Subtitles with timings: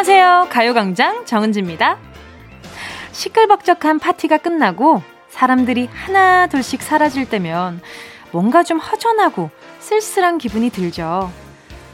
[0.00, 0.46] 안녕하세요.
[0.48, 1.98] 가요광장 정은지입니다.
[3.12, 7.82] 시끌벅적한 파티가 끝나고 사람들이 하나 둘씩 사라질 때면
[8.32, 11.30] 뭔가 좀 허전하고 쓸쓸한 기분이 들죠.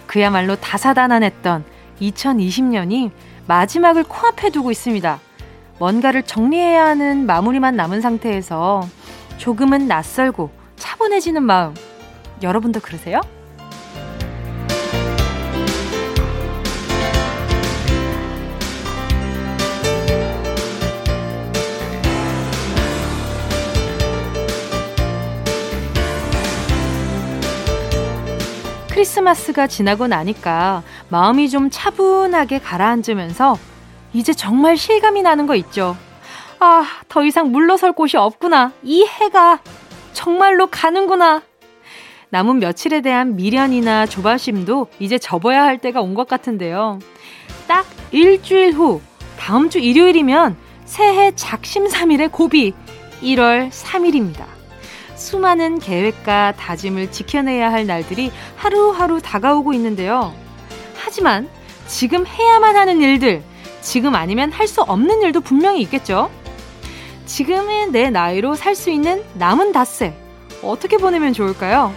[0.06, 1.64] 그야말로 다사다난했던
[2.00, 3.10] 2020년이
[3.48, 5.18] 마지막을 코앞에 두고 있습니다.
[5.80, 8.86] 뭔가를 정리해야 하는 마무리만 남은 상태에서
[9.36, 11.74] 조금은 낯설고 차분해지는 마음.
[12.40, 13.20] 여러분도 그러세요?
[29.00, 33.58] 크리스마스가 지나고 나니까 마음이 좀 차분하게 가라앉으면서
[34.14, 35.98] 이제 정말 실감이 나는 거 있죠.
[36.60, 38.72] 아, 더 이상 물러설 곳이 없구나.
[38.82, 39.60] 이 해가
[40.14, 41.42] 정말로 가는구나.
[42.30, 46.98] 남은 며칠에 대한 미련이나 조바심도 이제 접어야 할 때가 온 것 같은데요.
[47.66, 49.02] 딱 일주일 후,
[49.38, 52.72] 다음 주 일요일이면 새해 작심삼일의 고비,
[53.20, 54.55] 1월 3일입니다.
[55.26, 60.32] 수많은 계획과 다짐을 지켜내야 할 날들이 하루하루 다가오고 있는데요.
[60.96, 61.48] 하지만
[61.88, 63.42] 지금 해야만 하는 일들,
[63.80, 66.30] 지금 아니면 할 수 없는 일도 분명히 있겠죠?
[67.26, 70.14] 지금의 내 나이로 살 수 있는 남은 닷새,
[70.62, 71.92] 어떻게 보내면 좋을까요?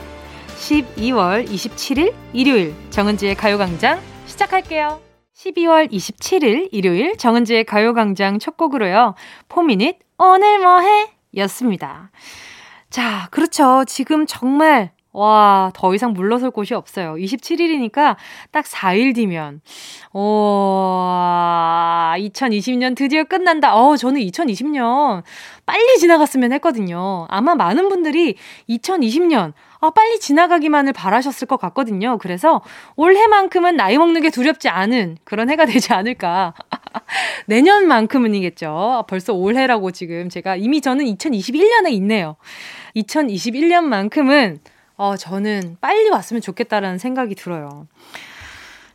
[0.57, 4.99] 12월 27일 일요일 정은지의 가요광장 시작할게요.
[5.35, 9.13] 12월 27일 일요일 정은지의 가요광장 첫 곡으로요.
[9.47, 11.11] 포미닛 오늘 뭐해?
[11.37, 12.09] 였습니다.
[12.89, 13.83] 자, 그렇죠.
[13.87, 17.15] 지금 정말 와, 더 이상 물러설 곳이 없어요.
[17.15, 18.15] 27일이니까
[18.51, 19.61] 딱 4일 뒤면.
[20.13, 20.19] 오,
[22.17, 23.75] 2020년 드디어 끝난다.
[23.75, 25.23] 어, 저는 2020년
[25.65, 27.25] 빨리 지나갔으면 했거든요.
[27.29, 28.35] 아마 많은 분들이
[28.69, 32.17] 2020년, 아, 빨리 지나가기만을 바라셨을 것 같거든요.
[32.19, 32.61] 그래서
[32.95, 36.53] 올해만큼은 나이 먹는 게 두렵지 않은 그런 해가 되지 않을까.
[37.47, 39.05] 내년만큼은이겠죠.
[39.07, 42.35] 벌써 올해라고 지금 제가 이미 저는 2021년에 있네요.
[42.95, 44.59] 2021년만큼은
[44.95, 47.87] 어, 저는 빨리 왔으면 좋겠다라는 생각이 들어요.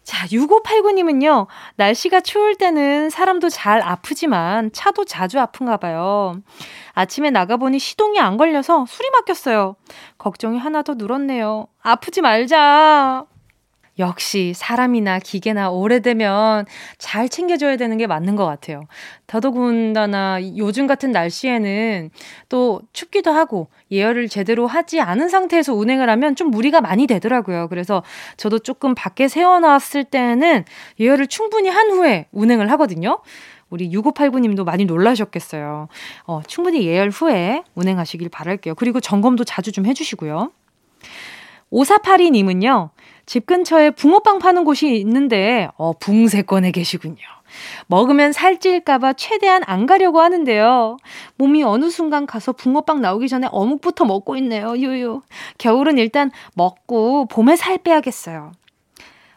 [0.03, 1.47] 자, 6589님은요,
[1.77, 6.37] 날씨가 추울 때는 사람도 잘 아프지만 차도 자주 아픈가 봐요.
[6.93, 9.77] 아침에 나가보니 시동이 안 걸려서 술이 막혔어요.
[10.19, 11.69] 걱정이 하나 더 늘었네요.
[11.81, 13.25] 아프지 말자.
[13.99, 16.67] 역시 사람이나 기계나 오래되면
[16.99, 18.83] 잘 챙겨줘야 되는 게 맞는 것 같아요.
[19.27, 22.11] 더더군다나 요즘 같은 날씨에는
[22.49, 27.69] 또 춥기도 하고 예열을 제대로 하지 않은 상태에서 운행을 하면 좀 무리가 많이 되더라고요.
[27.69, 28.03] 그래서
[28.37, 30.65] 저도 조금 밖에 세워놨을 때는
[30.99, 33.21] 예열을 충분히 한 후에 운행을 하거든요.
[33.71, 35.89] 우리 6589님도 많이 놀라셨겠어요.
[36.27, 38.75] 어, 충분히 예열 후에 운행하시길 바랄게요.
[38.77, 40.53] 그리고 점검도 자주 좀 해주시고요.
[41.73, 42.91] 5482님은요,
[43.27, 47.17] 집 근처에 붕어빵 파는 곳이 있는데, 어, 붕세권에 계시군요.
[47.87, 50.97] 먹으면 살찔까봐 최대한 안 가려고 하는데요.
[51.37, 54.77] 몸이 어느 순간 가서 붕어빵 나오기 전에 어묵부터 먹고 있네요.
[54.77, 55.23] 유유.
[55.59, 58.53] 겨울은 일단 먹고 봄에 살 빼야겠어요.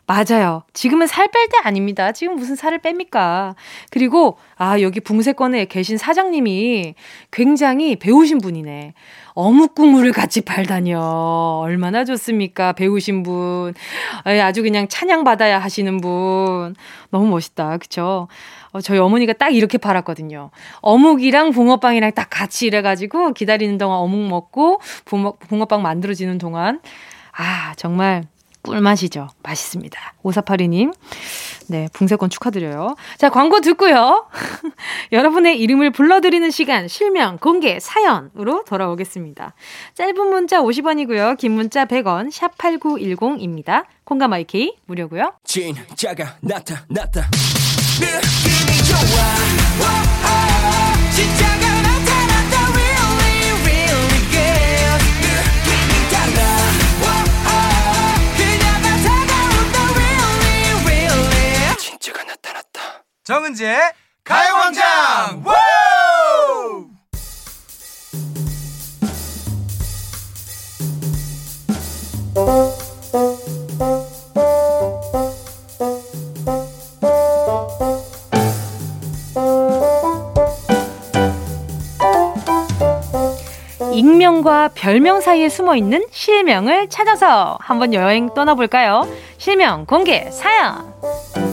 [0.07, 0.63] 맞아요.
[0.71, 2.13] 지금은 살 뺄 때 아닙니다.
[2.13, 3.55] 지금 무슨 살을 뺍니까?
[3.91, 6.95] 그리고, 아, 여기 붕세권에 계신 사장님이
[7.29, 8.93] 굉장히 배우신 분이네.
[9.33, 11.59] 어묵 국물을 같이 팔다니요.
[11.61, 12.71] 얼마나 좋습니까?
[12.71, 13.73] 배우신 분.
[14.23, 16.75] 아주 그냥 찬양받아야 하시는 분.
[17.11, 17.77] 너무 멋있다.
[17.77, 18.29] 그쵸?
[18.71, 20.51] 어, 저희 어머니가 딱 이렇게 팔았거든요.
[20.79, 26.79] 어묵이랑 붕어빵이랑 딱 같이 이래가지고 기다리는 동안 어묵 먹고 붕어, 붕어빵 만들어지는 동안.
[27.37, 28.23] 아, 정말
[28.67, 29.29] 꿀맛이죠.
[29.43, 29.99] 맛있습니다.
[30.23, 30.93] 오사파리님.
[31.69, 32.95] 네, 붕세권 축하드려요.
[33.17, 34.27] 자, 광고 듣고요.
[35.11, 39.53] 여러분의 이름을 불러드리는 시간, 실명, 공개, 사연으로 돌아오겠습니다.
[39.95, 41.37] 짧은 문자 50원이고요.
[41.37, 43.85] 긴 문자 100원, 샵8910입니다.
[44.03, 45.33] 콩감 IK 무료고요.
[45.43, 47.29] 진짜가 나타났다.
[47.99, 50.36] 느낌이 좋아.
[63.27, 63.77] 정은지의
[64.23, 65.43] 가요광장
[83.91, 89.05] 익명과 별명 사이에 숨어 있는 실명을 찾아서 한번 여행 떠나볼까요?
[89.37, 91.46] 실명 공개 사연.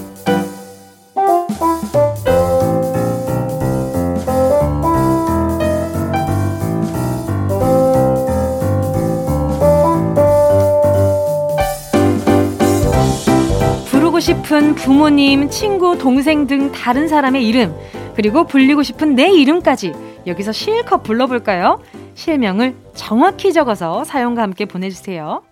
[14.24, 17.76] 싶은 부모님, 친구, 동생 등 다른 사람의 이름,
[18.16, 19.92] 그리고 불리고 싶은 내 이름까지
[20.26, 21.82] 여기서 실컷 불러볼까요?
[22.14, 25.42] 실명을 정확히 적어서 사용과 함께 보내주세요.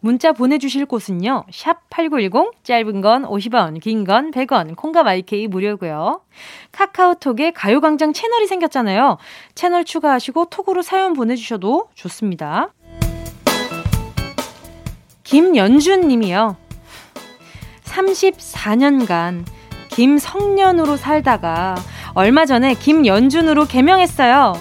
[0.00, 1.44] 문자 보내주실 곳은요.
[1.52, 6.22] 샵 8910, 짧은 건 50원, 긴 건 100원, 콩과 마이케이 무료고요.
[6.72, 9.18] 카카오톡에 가요광장 채널이 생겼잖아요.
[9.54, 12.70] 채널 추가하시고 톡으로 사연 보내주셔도 좋습니다.
[15.22, 16.61] 김연준 님이요.
[17.92, 19.44] 34년간
[19.88, 21.76] 김성년으로 살다가
[22.14, 24.54] 얼마 전에 김연준으로 개명했어요.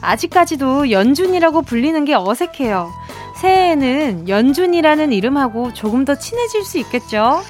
[0.00, 2.92] 아직까지도 연준이라고 불리는 게 어색해요.
[3.40, 7.42] 새해에는 연준이라는 이름하고 조금 더 친해질 수 있겠죠?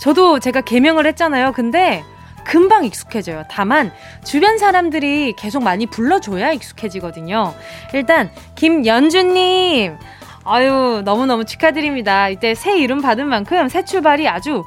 [0.00, 1.52] 저도 제가 개명을 했잖아요.
[1.52, 2.04] 근데
[2.44, 3.44] 금방 익숙해져요.
[3.48, 3.92] 다만
[4.24, 7.54] 주변 사람들이 계속 많이 불러줘야 익숙해지거든요.
[7.94, 9.96] 일단 김연준님
[10.44, 12.28] 아유 너무너무 축하드립니다.
[12.28, 14.64] 이때 새 이름 받은 만큼 새 출발이 아주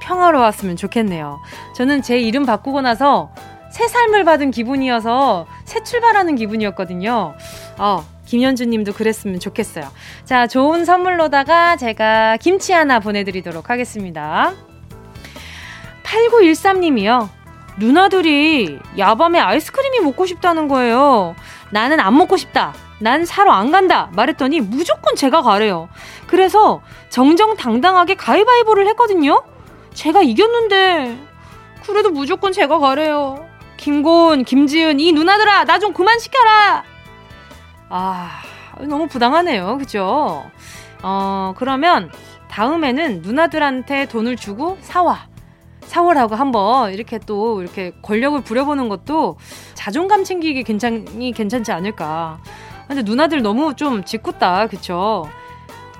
[0.00, 1.40] 평화로웠으면 좋겠네요.
[1.74, 3.30] 저는 제 이름 바꾸고 나서
[3.70, 7.34] 새 삶을 받은 기분이어서 새 출발하는 기분이었거든요.
[7.78, 9.86] 어, 김현주 님도 그랬으면 좋겠어요.
[10.24, 14.52] 자, 좋은 선물로다가 제가 김치 하나 보내드리도록 하겠습니다.
[16.04, 17.28] 8913 님이요.
[17.78, 21.34] 누나들이 야밤에 아이스크림이 먹고 싶다는 거예요.
[21.70, 22.72] 나는 안 먹고 싶다.
[22.98, 24.08] 난 사러 안 간다.
[24.12, 25.88] 말했더니 무조건 제가 가래요.
[26.26, 29.42] 그래서 정정당당하게 가위바위보를 했거든요.
[29.94, 31.18] 제가 이겼는데
[31.84, 33.46] 그래도 무조건 제가 가래요.
[33.76, 36.82] 김곤, 김지은, 이 누나들아, 나 좀 그만 시켜라!
[37.90, 38.40] 아,
[38.80, 39.76] 너무 부당하네요.
[39.78, 40.44] 그죠?
[41.02, 42.10] 어, 그러면
[42.48, 45.26] 다음에는 누나들한테 돈을 주고 사와.
[45.82, 49.36] 사오라고 한번 이렇게 또 이렇게 권력을 부려보는 것도
[49.74, 52.38] 자존감 챙기기 괜찮이 괜찮지 않을까.
[52.86, 54.68] 근데 누나들 너무 좀 짓궂다.
[54.68, 55.28] 그쵸?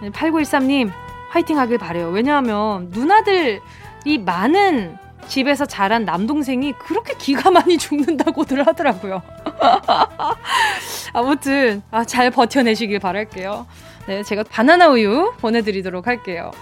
[0.00, 0.90] 8913님,
[1.30, 2.08] 화이팅 하길 바래요.
[2.10, 9.22] 왜냐하면 누나들이 많은 집에서 자란 남동생이 그렇게 기가 많이 죽는다고들 하더라고요.
[11.12, 13.66] 아무튼 아, 잘 버텨내시길 바랄게요.
[14.06, 16.52] 네, 제가 바나나 우유 보내드리도록 할게요.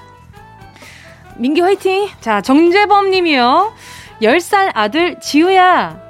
[1.36, 2.08] 민기 화이팅!
[2.20, 3.74] 자, 정재범 님이요.
[4.22, 6.03] 10살 아들 지우야.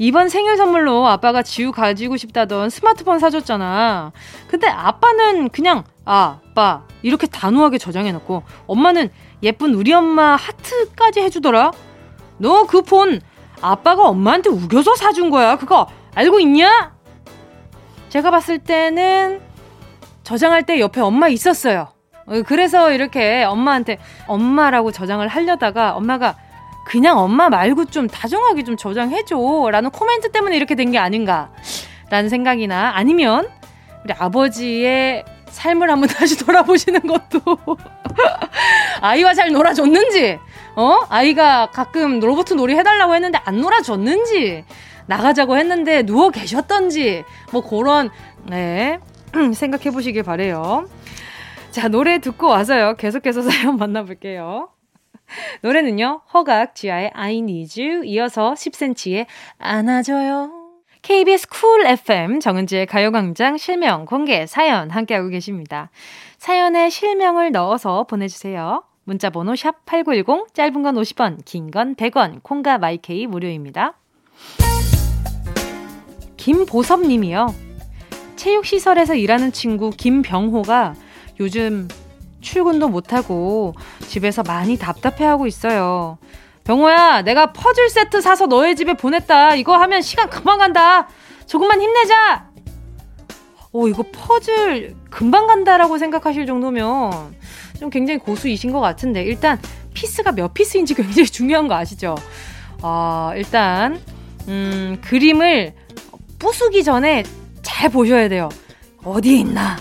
[0.00, 4.12] 이번 생일 선물로 아빠가 지우 가지고 싶다던 스마트폰 사줬잖아.
[4.48, 9.10] 근데 아빠는 그냥 아, 아빠 이렇게 단호하게 저장해놓고 엄마는
[9.42, 11.72] 예쁜 우리 엄마 하트까지 해주더라.
[12.38, 13.20] 너 그 폰
[13.60, 15.56] 아빠가 엄마한테 우겨서 사준 거야.
[15.58, 16.94] 그거 알고 있냐?
[18.08, 19.42] 제가 봤을 때는
[20.22, 21.88] 저장할 때 옆에 엄마 있었어요.
[22.24, 26.36] 어, 그래서 이렇게 엄마한테 엄마라고 저장을 하려다가 엄마가
[26.90, 29.68] 그냥 엄마 말고 좀 다정하게 좀 저장해줘.
[29.70, 31.52] 라는 코멘트 때문에 이렇게 된 게 아닌가.
[32.10, 33.48] 라는 생각이나 아니면
[34.04, 37.40] 우리 아버지의 삶을 한번 다시 돌아보시는 것도
[39.00, 40.40] 아이와 잘 놀아줬는지
[40.74, 40.98] 어?
[41.08, 44.64] 아이가 가끔 로봇 놀이 해달라고 했는데 안 놀아줬는지,
[45.06, 48.10] 나가자고 했는데 누워 계셨던지, 뭐 그런,
[48.46, 48.98] 네,
[49.54, 50.88] 생각해 보시길 바래요
[51.70, 52.94] 자, 노래 듣고 와서요.
[52.96, 54.70] 계속해서 사연 만나볼게요.
[55.62, 59.26] 노래는요, 허각 지아의 I need you, 이어서 10cm의
[59.58, 60.50] 안아줘요.
[61.02, 65.90] KBS 쿨 FM 정은지의 가요광장 실명 공개 사연 함께하고 계십니다.
[66.38, 68.82] 사연에 실명을 넣어서 보내주세요.
[69.04, 73.94] 문자번호 샵 8910, 짧은 건 50원, 긴 건 100원, 콩과 마이케이 무료입니다.
[76.36, 77.54] 김보섭 님이요.
[78.36, 80.94] 체육시설에서 일하는 친구 김병호가
[81.40, 81.88] 요즘
[82.40, 83.74] 출근도 못하고
[84.06, 86.18] 집에서 많이 답답해하고 있어요.
[86.64, 89.54] 병호야, 내가 퍼즐 세트 사서 너의 집에 보냈다.
[89.56, 91.08] 이거 하면 시간 금방 간다.
[91.46, 92.48] 조금만 힘내자!
[93.72, 97.34] 오, 이거 퍼즐 금방 간다라고 생각하실 정도면
[97.78, 99.58] 좀 굉장히 고수이신 것 같은데 일단
[99.94, 102.14] piece가 몇 piece인지 굉장히 중요한 거 아시죠?
[102.82, 104.00] 어, 일단
[104.48, 105.74] 음, 그림을
[106.38, 107.22] 부수기 전에
[107.62, 108.48] 잘 보셔야 돼요.
[109.04, 109.76] 어디에 있나?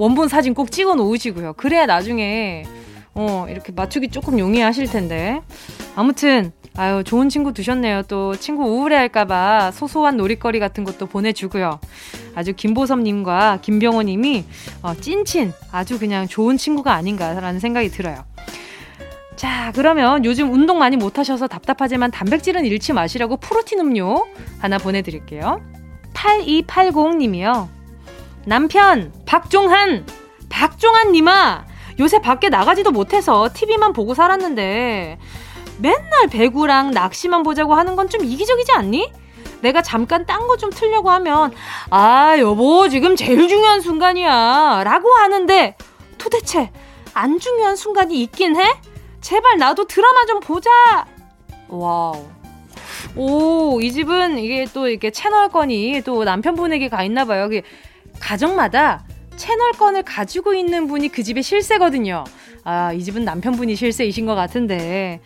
[0.00, 1.52] 원본 사진 꼭 찍어 놓으시고요.
[1.58, 2.64] 그래야 나중에
[3.14, 5.42] 어, 이렇게 맞추기 조금 용이하실 텐데.
[5.94, 8.04] 아무튼 아유, 좋은 친구 두셨네요.
[8.04, 11.80] 또 친구 우울해할까봐 소소한 놀이거리 같은 것도 보내주고요.
[12.34, 14.44] 아주 김보섭님과 김병호님이
[14.82, 18.24] 어, 찐친 아주 그냥 좋은 친구가 아닌가라는 생각이 들어요.
[19.36, 24.26] 자, 그러면 요즘 운동 많이 못하셔서 답답하지만 단백질은 잃지 마시라고 프로틴 음료
[24.60, 25.60] 하나 보내드릴게요.
[26.14, 27.79] 8280님이요.
[28.46, 30.06] 남편, 박종한!
[30.48, 31.66] 박종한 님아!
[31.98, 35.18] 요새 밖에 나가지도 못해서 TV만 보고 살았는데,
[35.78, 39.12] 맨날 배구랑 낚시만 보자고 하는 건 좀 이기적이지 않니?
[39.62, 41.52] 내가 잠깐 딴 거 좀 틀려고 하면
[41.90, 45.76] 아 여보 지금 제일 중요한 순간이야 라고 하는데
[46.16, 46.70] 도대체
[47.12, 48.62] 안 중요한 순간이 있긴 해?
[49.20, 50.70] 제발 나도 드라마 좀 보자!
[51.68, 52.24] wow.
[53.16, 57.48] 오, 이 집은 이게 또 이렇게 채널권이 또 남편분에게 가 있나 봐요.
[58.20, 59.04] 가정마다
[59.36, 62.24] 채널권을 가지고 있는 분이 그 집의 실세거든요.
[62.64, 65.20] 아, 이 집은 남편분이 실세이신 것 같은데.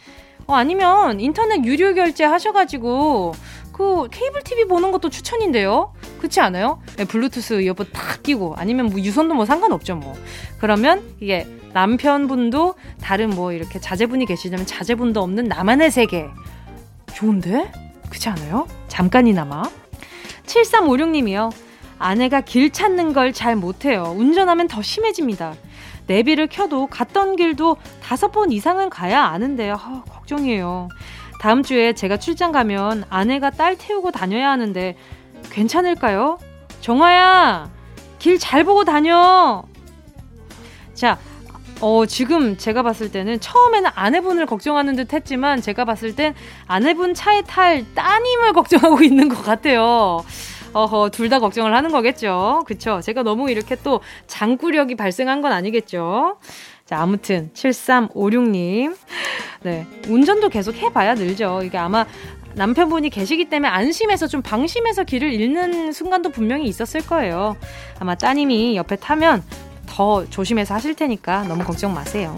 [0.46, 3.34] 어, 아니면 인터넷 유료 결제 하셔가지고
[3.72, 5.92] 그 케이블 TV 보는 것도 추천인데요.
[6.18, 6.80] 그렇지 않아요?
[6.96, 10.14] 네, 블루투스 이어폰 탁 끼고 아니면 뭐 유선도 뭐 상관없죠 뭐.
[10.60, 16.28] 그러면 이게 남편분도 다른 뭐 이렇게 자제분이 계시다면 자제분도 없는 나만의 세계.
[17.14, 17.72] 좋은데?
[18.08, 18.68] 그렇지 않아요?
[18.86, 19.64] 잠깐이나마.
[20.46, 21.52] 7356님이요.
[22.04, 24.14] 아내가 길 찾는 걸 잘 못해요.
[24.16, 25.54] 운전하면 더 심해집니다.
[26.06, 29.74] 내비를 켜도 갔던 길도 다섯 번 이상은 가야 아는데요.
[29.80, 30.88] 아, 걱정이에요.
[31.40, 34.96] 다음 주에 제가 출장 가면 아내가 딸 태우고 다녀야 하는데
[35.50, 36.38] 괜찮을까요?
[36.82, 37.70] 정화야,
[38.18, 39.62] 길 잘 보고 다녀.
[40.92, 41.18] 자,
[41.80, 46.34] 어, 지금 제가 봤을 때는 처음에는 아내분을 걱정하는 듯 했지만 제가 봤을 땐
[46.66, 50.22] 아내분 차에 탈 따님을 걱정하고 있는 것 같아요.
[50.74, 52.64] 어허, 둘 다 걱정을 하는 거겠죠.
[52.66, 53.00] 그쵸?
[53.02, 56.36] 제가 너무 이렇게 또 장구력이 발생한 건 아니겠죠.
[56.84, 58.94] 자, 아무튼, 7356님.
[59.62, 59.86] 네.
[60.08, 61.62] 운전도 계속 해 봐야 늘죠.
[61.64, 62.04] 이게 아마
[62.56, 67.56] 남편분이 계시기 때문에 안심해서 좀 방심해서 길을 잃는 순간도 분명히 있었을 거예요.
[67.98, 69.42] 아마 따님이 옆에 타면
[69.86, 72.36] 더 조심해서 하실 테니까 너무 걱정 마세요.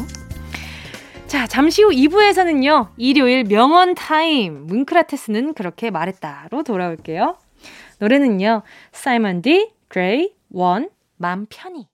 [1.26, 4.66] 자, 잠시 후 2부에서는요, 일요일 명언 타임.
[4.68, 7.36] 뭉크라테스는 그렇게 말했다로 돌아올게요.
[7.98, 8.62] 노래는요,
[8.92, 11.88] 사이먼 디, 그레이, 원, 맘 편히.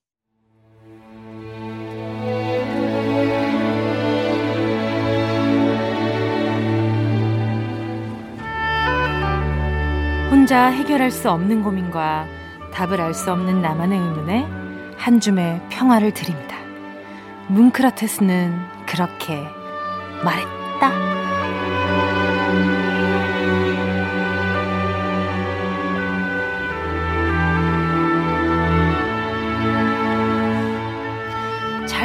[10.30, 12.26] 혼자 해결할 수 없는 고민과
[12.72, 14.46] 답을 알 수 없는 나만의 의문에
[14.96, 16.56] 한 줌의 평화를 드립니다.
[17.48, 18.56] 뭉크라테스는
[18.86, 19.36] 그렇게
[20.24, 21.31] 말했다.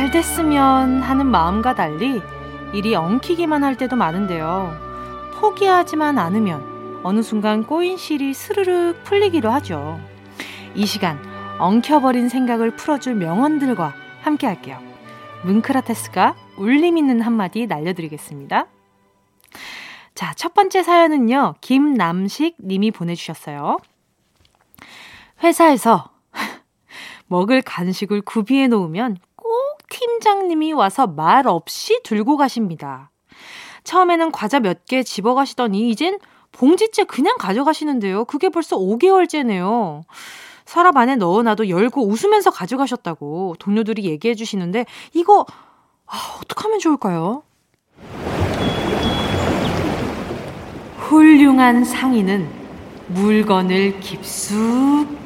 [0.08, 2.22] 잘 됐으면 하는 마음과 달리
[2.72, 4.74] 일이 엉키기만 할 때도 많은데요.
[5.34, 10.00] 포기하지만 않으면 어느 순간 꼬인 실이 스르륵 풀리기도 하죠.
[10.76, 11.20] 이 시간
[11.60, 14.80] 엉켜버린 생각을 풀어줄 명언들과 함께 할게요.
[15.44, 18.68] 뭉크라테스가 울림 있는 한마디 날려드리겠습니다.
[20.16, 23.78] 자, 첫 번째 사연은요, 김남식 님이 보내주셨어요.
[25.44, 26.12] 회사에서
[27.28, 29.18] 먹을 간식을 구비해 놓으면
[29.90, 33.12] 팀장님이 와서 말 없이 들고 가십니다.
[33.84, 36.18] 처음에는 과자 몇 개 집어 가시더니 이젠
[36.52, 38.26] 봉지째 그냥 가져가시는데요.
[38.26, 40.04] 그게 벌써 5개월째네요.
[40.66, 45.46] 서랍 안에 넣어놔도 열고 웃으면서 가져가셨다고 동료들이 얘기해 주시는데 이거
[46.06, 47.44] 아, 어떡하면 좋을까요?
[50.98, 52.50] 훌륭한 상인은
[53.08, 55.17] 물건을 깊숙이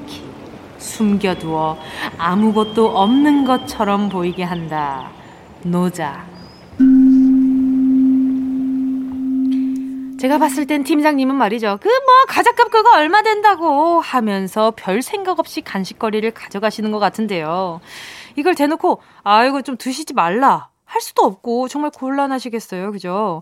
[0.82, 1.78] 숨겨두어
[2.18, 5.12] 아무것도 없는 것처럼 보이게 한다.
[5.64, 6.26] 노자.
[10.20, 11.78] 제가 봤을 땐 팀장님은 말이죠.
[11.82, 17.80] 그 뭐 가자값 그거 얼마 된다고 하면서 별 생각 없이 간식거리를 가져가시는 것 같은데요.
[18.36, 22.92] 이걸 대놓고 아 이거 좀 드시지 말라 할 수도 없고 정말 곤란하시겠어요.
[22.92, 23.42] 그죠?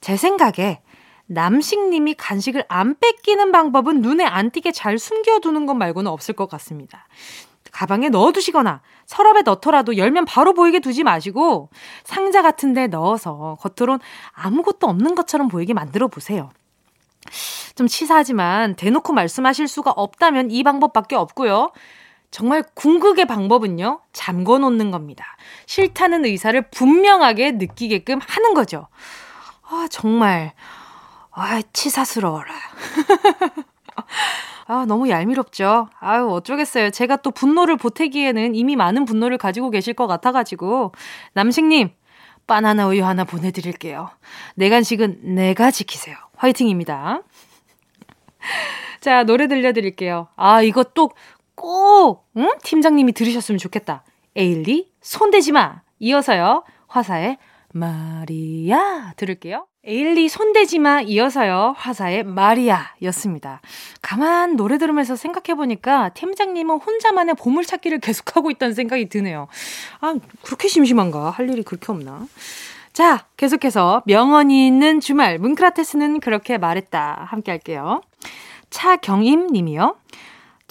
[0.00, 0.80] 제 생각에
[1.26, 7.06] 남식님이 간식을 안 뺏기는 방법은 눈에 안 띄게 잘 숨겨두는 것 말고는 없을 것 같습니다.
[7.72, 11.70] 가방에 넣어두시거나 서랍에 넣더라도 열면 바로 보이게 두지 마시고
[12.04, 13.98] 상자 같은 데 넣어서 겉으론
[14.32, 16.50] 아무것도 없는 것처럼 보이게 만들어 보세요.
[17.74, 21.72] 좀 치사하지만 대놓고 말씀하실 수가 없다면 이 방법밖에 없고요.
[22.30, 25.24] 정말 궁극의 방법은요, 잠궈 놓는 겁니다.
[25.66, 28.88] 싫다는 의사를 분명하게 느끼게끔 하는 거죠.
[29.62, 30.52] 아, 정말.
[31.34, 32.52] 아, 치사스러워라.
[34.66, 35.88] 아, 너무 얄미롭죠.
[35.98, 36.90] 아유, 어쩌겠어요.
[36.90, 40.92] 제가 또 분노를 보태기에는 이미 많은 분노를 가지고 계실 것 같아가지고.
[41.34, 41.90] 남식님,
[42.46, 44.10] 바나나 우유 하나 보내드릴게요.
[44.54, 46.16] 내 간식은 내가 지키세요.
[46.36, 47.22] 화이팅입니다.
[49.00, 50.28] 자, 노래 들려드릴게요.
[50.36, 50.60] 아,
[50.94, 51.10] 또
[51.54, 52.48] 꼭, 응?
[52.62, 54.04] 팀장님이 들으셨으면 좋겠다.
[54.36, 55.82] 에일리, 손대지 마.
[55.98, 56.64] 이어서요.
[56.88, 57.38] 화사의
[57.72, 59.66] 마리아 들을게요.
[59.86, 61.74] 에일리 손대지마 이어서요.
[61.76, 63.60] 화사의 마리아 였습니다.
[64.00, 69.46] 가만 노래 들으면서 생각해 보니까 팀장님은 혼자만의 보물 찾기를 계속하고 있다는 생각이 드네요.
[70.00, 71.28] 아, 그렇게 심심한가?
[71.28, 72.26] 할 일이 그렇게 없나?
[72.94, 77.26] 자, 계속해서 명언이 있는 주말, 문크라테스는 그렇게 말했다.
[77.28, 78.00] 함께 할게요.
[78.70, 79.96] 차경임 님이요.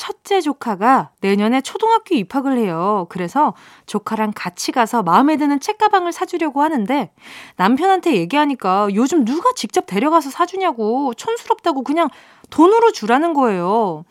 [0.03, 3.05] 첫째 조카가 내년에 초등학교 입학을 해요.
[3.07, 3.53] 그래서
[3.85, 7.09] 조카랑 같이 가서 마음에 드는 책가방을 사주려고 하는데
[7.55, 12.09] 남편한테 얘기하니까 요즘 누가 직접 데려가서 사주냐고 촌스럽다고 그냥
[12.49, 14.03] 돈으로 주라는 거예요.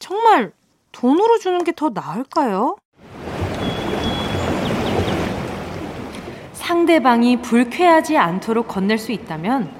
[0.00, 0.50] 정말
[0.90, 2.74] 돈으로 주는 게 더 나을까요?
[6.54, 9.70] 상대방이 불쾌하지 않도록 건넬 수 있다면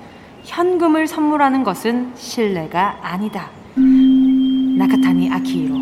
[0.44, 3.50] 현금을 선물하는 것은 신뢰가 아니다.
[4.76, 5.75] 나카타니 아키히로.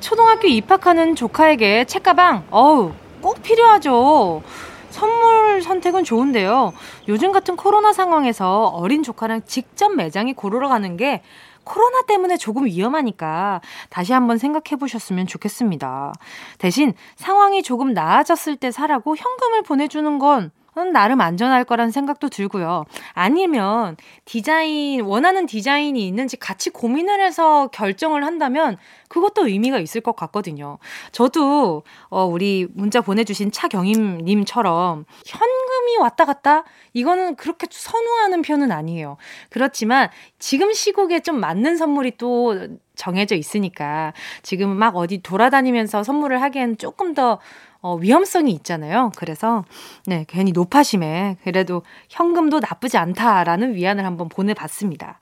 [0.00, 4.42] 초등학교 입학하는 조카에게 책가방, 어우, 꼭 필요하죠.
[4.90, 6.72] 선물 선택은 좋은데요.
[7.08, 11.22] 요즘 같은 코로나 상황에서 어린 조카랑 직접 매장에 고르러 가는 게
[11.64, 16.12] 코로나 때문에 조금 위험하니까 다시 한번 생각해 보셨으면 좋겠습니다.
[16.58, 20.50] 대신 상황이 조금 나아졌을 때 사라고 현금을 보내주는 건
[20.92, 22.84] 나름 안전할 거란 생각도 들고요.
[23.12, 30.78] 아니면 디자인, 원하는 디자인이 있는지 같이 고민을 해서 결정을 한다면 그것도 의미가 있을 것 같거든요.
[31.12, 36.64] 저도, 어, 우리 문자 보내주신 차경임님처럼 현금이 왔다 갔다?
[36.94, 39.16] 이거는 그렇게 선호하는 편은 아니에요.
[39.50, 44.12] 그렇지만 지금 시국에 좀 맞는 선물이 또 정해져 있으니까
[44.42, 47.38] 지금 막 어디 돌아다니면서 선물을 하기엔 조금 더
[47.82, 49.10] 어, 위험성이 있잖아요.
[49.16, 49.64] 그래서,
[50.06, 55.18] 네, 괜히 높아심에 그래도 현금도 나쁘지 않다라는 위안을 한번 보내봤습니다.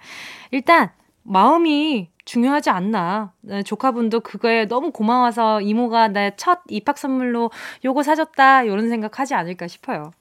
[0.51, 0.91] 일단,
[1.23, 3.33] 마음이 중요하지 않나.
[3.41, 7.51] 네, 조카분도 그거에 너무 고마워서 이모가 내 첫 입학 선물로
[7.85, 8.63] 요거 사줬다.
[8.65, 10.13] 이런 생각 하지 않을까 싶어요.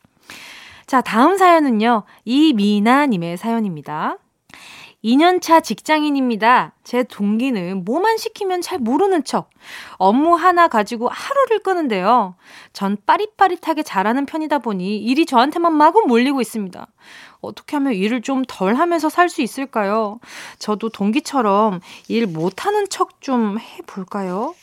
[0.87, 2.03] 자, 다음 사연은요.
[2.25, 4.17] 이미나님의 사연입니다.
[5.03, 6.73] 2년차 직장인입니다.
[6.83, 9.49] 제 동기는 뭐만 시키면 잘 모르는 척.
[9.97, 12.35] 업무 하나 가지고 하루를 끄는데요.
[12.73, 16.85] 전 빠릿빠릿하게 잘하는 편이다 보니 일이 저한테만 마구 몰리고 있습니다.
[17.41, 20.19] 어떻게 하면 일을 좀 덜 하면서 살 수 있을까요?
[20.57, 24.53] 저도 동기처럼 일 못하는 척 좀 해볼까요?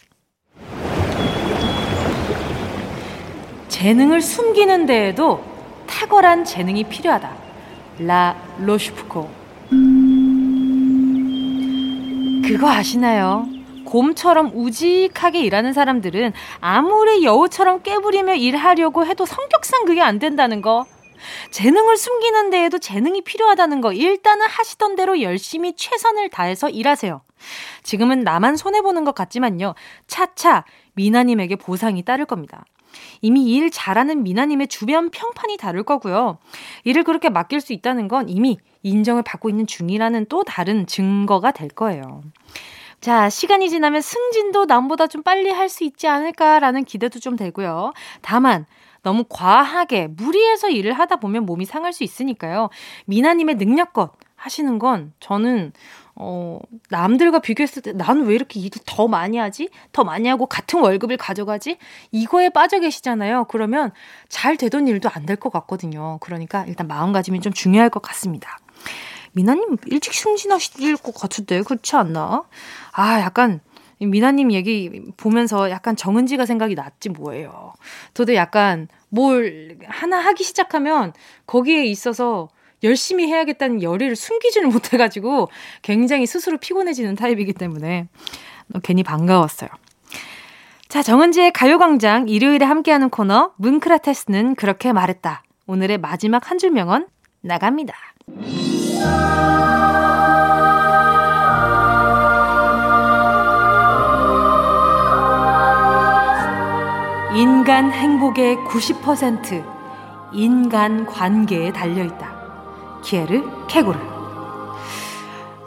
[3.68, 5.42] 재능을 숨기는 데에도
[5.86, 7.36] 탁월한 재능이 필요하다.
[8.00, 9.45] 라 로슈프코.
[12.46, 13.44] 그거 아시나요?
[13.84, 20.86] 곰처럼 우직하게 일하는 사람들은 아무리 여우처럼 깨부리며 일하려고 해도 성격상 그게 안 된다는 거.
[21.50, 23.92] 재능을 숨기는 데에도 재능이 필요하다는 거.
[23.92, 27.20] 일단은 하시던 대로 열심히 최선을 다해서 일하세요.
[27.82, 29.74] 지금은 나만 손해보는 것 같지만요.
[30.06, 32.64] 차차 미나님에게 보상이 따를 겁니다.
[33.22, 36.38] 이미 일 잘하는 미나님의 주변 평판이 다를 거고요.
[36.84, 41.68] 일을 그렇게 맡길 수 있다는 건 이미 인정을 받고 있는 중이라는 또 다른 증거가 될
[41.68, 42.22] 거예요.
[43.00, 47.92] 자, 시간이 지나면 승진도 남보다 좀 빨리 할 수 있지 않을까라는 기대도 좀 되고요.
[48.22, 48.66] 다만,
[49.02, 52.70] 너무 과하게 무리해서 일을 하다 보면 몸이 상할 수 있으니까요.
[53.04, 55.72] 미나님의 능력껏 하시는 건 저는
[56.18, 56.58] 어,
[56.90, 59.68] 남들과 비교했을 때 나는 왜 이렇게 일을 더 많이 하지?
[59.92, 61.76] 더 많이 하고 같은 월급을 가져가지?
[62.10, 63.44] 이거에 빠져 계시잖아요.
[63.48, 63.92] 그러면
[64.28, 66.18] 잘 되던 일도 안 될 것 같거든요.
[66.20, 68.58] 그러니까 일단 마음가짐이 좀 중요할 것 같습니다.
[69.32, 72.44] 미나님 일찍 승진하실 것 같은데 그렇지 않나?
[72.92, 73.60] 아 약간
[73.98, 77.72] 미나님 얘기 보면서 약간 정은지가 생각이 났지 뭐예요.
[78.14, 81.12] 저도 약간 뭘 하나 하기 시작하면
[81.46, 82.48] 거기에 있어서
[82.86, 85.48] 열심히 해야겠다는 열의를 숨기지를 못해가지고
[85.82, 88.08] 굉장히 스스로 피곤해지는 타입이기 때문에
[88.82, 89.68] 괜히 반가웠어요.
[90.88, 95.42] 자, 정은지의 가요광장 일요일에 함께하는 코너 문크라테스는 그렇게 말했다.
[95.66, 97.06] 오늘의 마지막 한 줄 명언
[97.42, 97.94] 나갑니다.
[107.34, 109.64] 인간 행복의 90%
[110.32, 112.35] 인간 관계에 달려있다.
[113.06, 113.96] 키에르 케고르.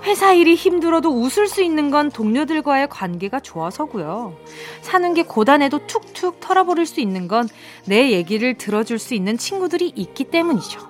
[0.04, 4.36] 회사 일이 힘들어도 웃을 수 있는 건 동료들과의 관계가 좋아서고요.
[4.82, 7.47] 사는 게 고단해도 툭툭 털어버릴 수 있는 건
[7.86, 10.82] 내 얘기를 들어줄 수 있는 친구들이 있기 때문이죠.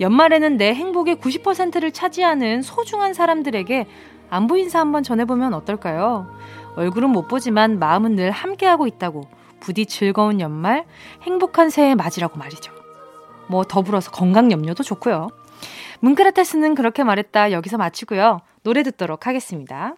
[0.00, 3.86] 연말에는 내 행복의 90%를 차지하는 소중한 사람들에게
[4.30, 6.28] 안부 인사 한번 전해보면 어떨까요?
[6.76, 9.28] 얼굴은 못 보지만 마음은 늘 함께하고 있다고
[9.60, 10.84] 부디 즐거운 연말,
[11.22, 12.72] 행복한 새해 맞이라고 말이죠.
[13.48, 15.28] 뭐 더불어서 건강 염려도 좋고요.
[16.00, 18.40] 문크라테스는 그렇게 말했다 여기서 마치고요.
[18.62, 19.94] 노래 듣도록 하겠습니다.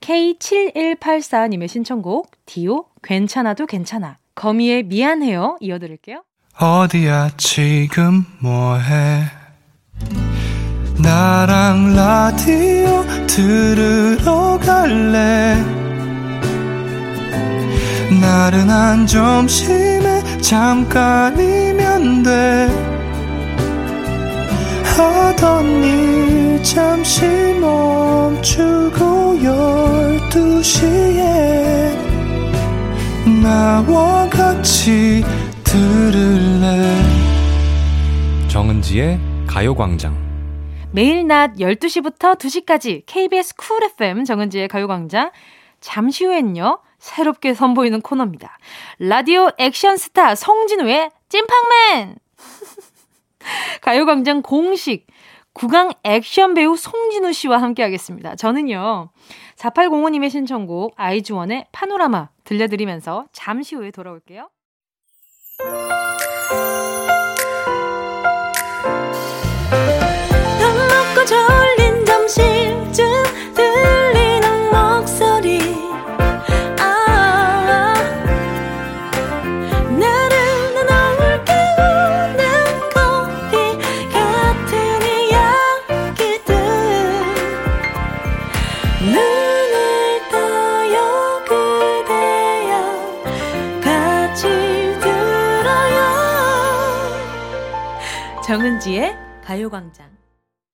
[0.00, 6.22] K7184님의 신청곡 디오 괜찮아도 괜찮아 거미의 미안해요 이어드릴게요.
[6.58, 9.24] 어디야 지금 뭐해
[11.02, 15.56] 나랑 라디오 들으러 갈래
[18.20, 23.01] 나른한 점심에 잠깐이면 돼
[24.84, 27.24] 하던 일 잠시
[27.60, 31.96] 멈추고 열두 시에
[33.42, 35.24] 나와 같이
[35.64, 36.96] 들을래?
[38.48, 40.20] 정은지의 가요광장.
[40.92, 45.30] 매일 낮 12시부터 2시까지 KBS 쿨 FM 정은지의 가요광장.
[45.80, 48.58] 잠시 후엔요 새롭게 선보이는 코너입니다.
[48.98, 52.16] 라디오 액션 스타 송진우의 찐팡맨
[53.82, 55.06] 가요광장 공식
[55.54, 58.36] 구강 액션 배우 송진우 씨와 함께 하겠습니다.
[58.36, 59.10] 저는요,
[59.56, 64.48] 4805님의 신청곡 아이즈원의 파노라마 들려드리면서 잠시 후에 돌아올게요.
[98.82, 100.10] 정은지의 가요광장.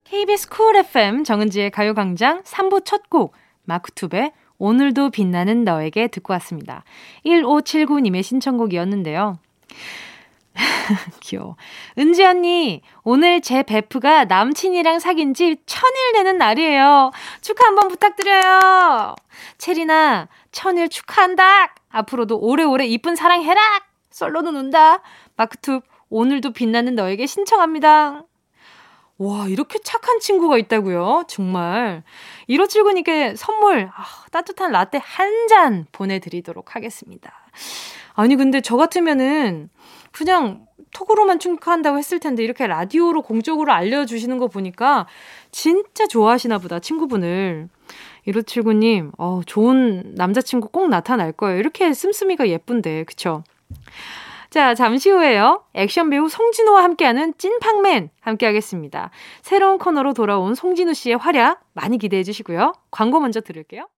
[0.05, 6.85] KBS 쿨 FM 정은지의 가요광장 3부 첫 곡, 마크툽의 오늘도 빛나는 너에게 듣고 왔습니다.
[7.27, 9.39] 1579님의 신청곡이었는데요.
[11.21, 11.57] 귀여워.
[11.99, 17.11] 은지 언니, 오늘 제 베프가 남친이랑 사귄 지 천일 되는 날이에요.
[17.43, 19.17] 축하 한번 부탁드려요.
[19.59, 21.75] 체리나, 천일 축하한다.
[21.91, 23.61] 앞으로도 오래오래 이쁜 사랑 해라.
[24.11, 25.03] 솔로는 운다.
[25.37, 28.25] 마크투 오늘도 빛나는 너에게 신청합니다.
[29.19, 31.25] 와, 이렇게 착한 친구가 있다고요?
[31.29, 32.05] 정말.
[32.49, 37.33] 1579님께 선물, 아, 따뜻한 라떼 한 잔 보내드리도록 하겠습니다.
[38.15, 39.71] 아니, 근데 저 같으면은
[40.13, 45.07] 그냥 톡으로만 축하한다고 했을 텐데 이렇게 라디오로 공적으로 알려주시는 거 보니까
[45.51, 47.69] 진짜 좋아하시나 보다, 친구분을.
[48.27, 51.59] 1579님, 어, 좋은 남자친구 꼭 나타날 거예요.
[51.59, 53.43] 이렇게 씀씀이가 예쁜데, 그쵸?
[54.51, 55.65] 자, 잠시 후에요.
[55.75, 59.11] 액션 배우 송진우와 함께하는 찐팡맨 함께하겠습니다.
[59.43, 62.73] 새로운 코너로 돌아온 송진우 씨의 활약 많이 기대해 주시고요.
[62.91, 63.89] 광고 먼저 들을게요.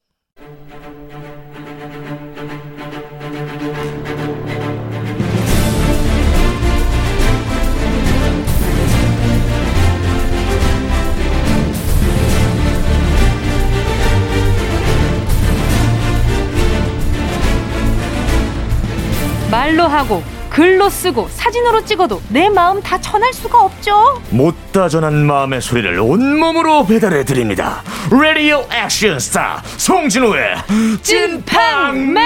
[19.51, 24.21] 말로 하고 글로 쓰고 사진으로 찍어도 내 마음 다 전할 수가 없죠.
[24.29, 27.83] 못다 전한 마음의 소리를 온몸으로 배달해 드립니다.
[28.09, 30.55] 라디오 액션 스타 송진우의
[31.01, 32.21] 찐팡맨.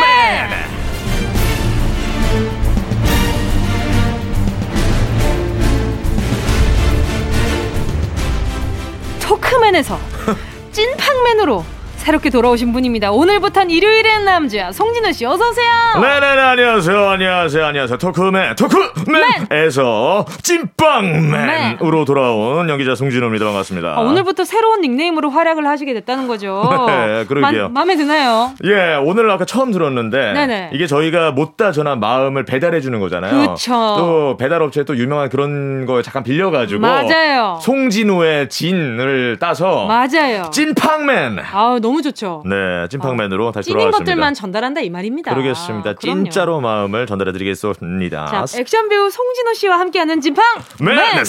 [9.22, 10.00] 토크맨에서
[10.72, 11.66] 찐팡맨으로
[12.06, 13.12] 새롭게 돌아오신 분입니다.
[13.12, 15.68] 오늘부터는 일요일의 남자 송진우 씨 어서 오세요.
[16.00, 23.96] 네네네 안녕하세요 안녕하세요 안녕하세요 토크맨 토크맨에서 찐빵맨으로 돌아온 연기자 송진우입니다 반갑습니다.
[23.98, 26.62] 아, 오늘부터 새로운 닉네임으로 활약을 하시게 됐다는 거죠.
[26.88, 27.70] 네, 그러게요.
[27.70, 28.52] 마, 마음에 드나요?
[28.66, 30.70] 예 오늘 아까 처음 들었는데 네네.
[30.74, 33.56] 이게 저희가 못다 전한 마음을 배달해 주는 거잖아요.
[33.56, 33.72] 그쵸.
[33.98, 37.58] 또 배달 업체 또 유명한 그런 거 잠깐 빌려가지고 맞아요.
[37.64, 40.52] 송진우의 진을 따서 맞아요.
[40.52, 41.40] 찐팡맨.
[41.52, 42.44] 아 너무 좋죠.
[42.46, 44.12] 네, 찐팡맨으로 다시 찐인 돌아왔습니다.
[44.12, 45.32] 것들만 전달한다 이 말입니다.
[45.34, 45.94] 그러겠습니다.
[45.96, 46.24] 그럼요.
[46.24, 48.26] 진짜로 마음을 전달해드리겠습니다.
[48.28, 50.44] 자, 액션 배우 송진호 씨와 함께하는 찐팡
[50.82, 50.96] 맨!
[50.96, 51.24] 맨.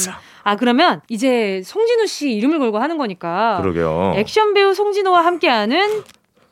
[0.45, 4.13] 아 그러면 이제 송진호 씨 이름을 걸고 하는 거니까 그러게요.
[4.17, 6.05] 액션 배우 송진호와 함께하는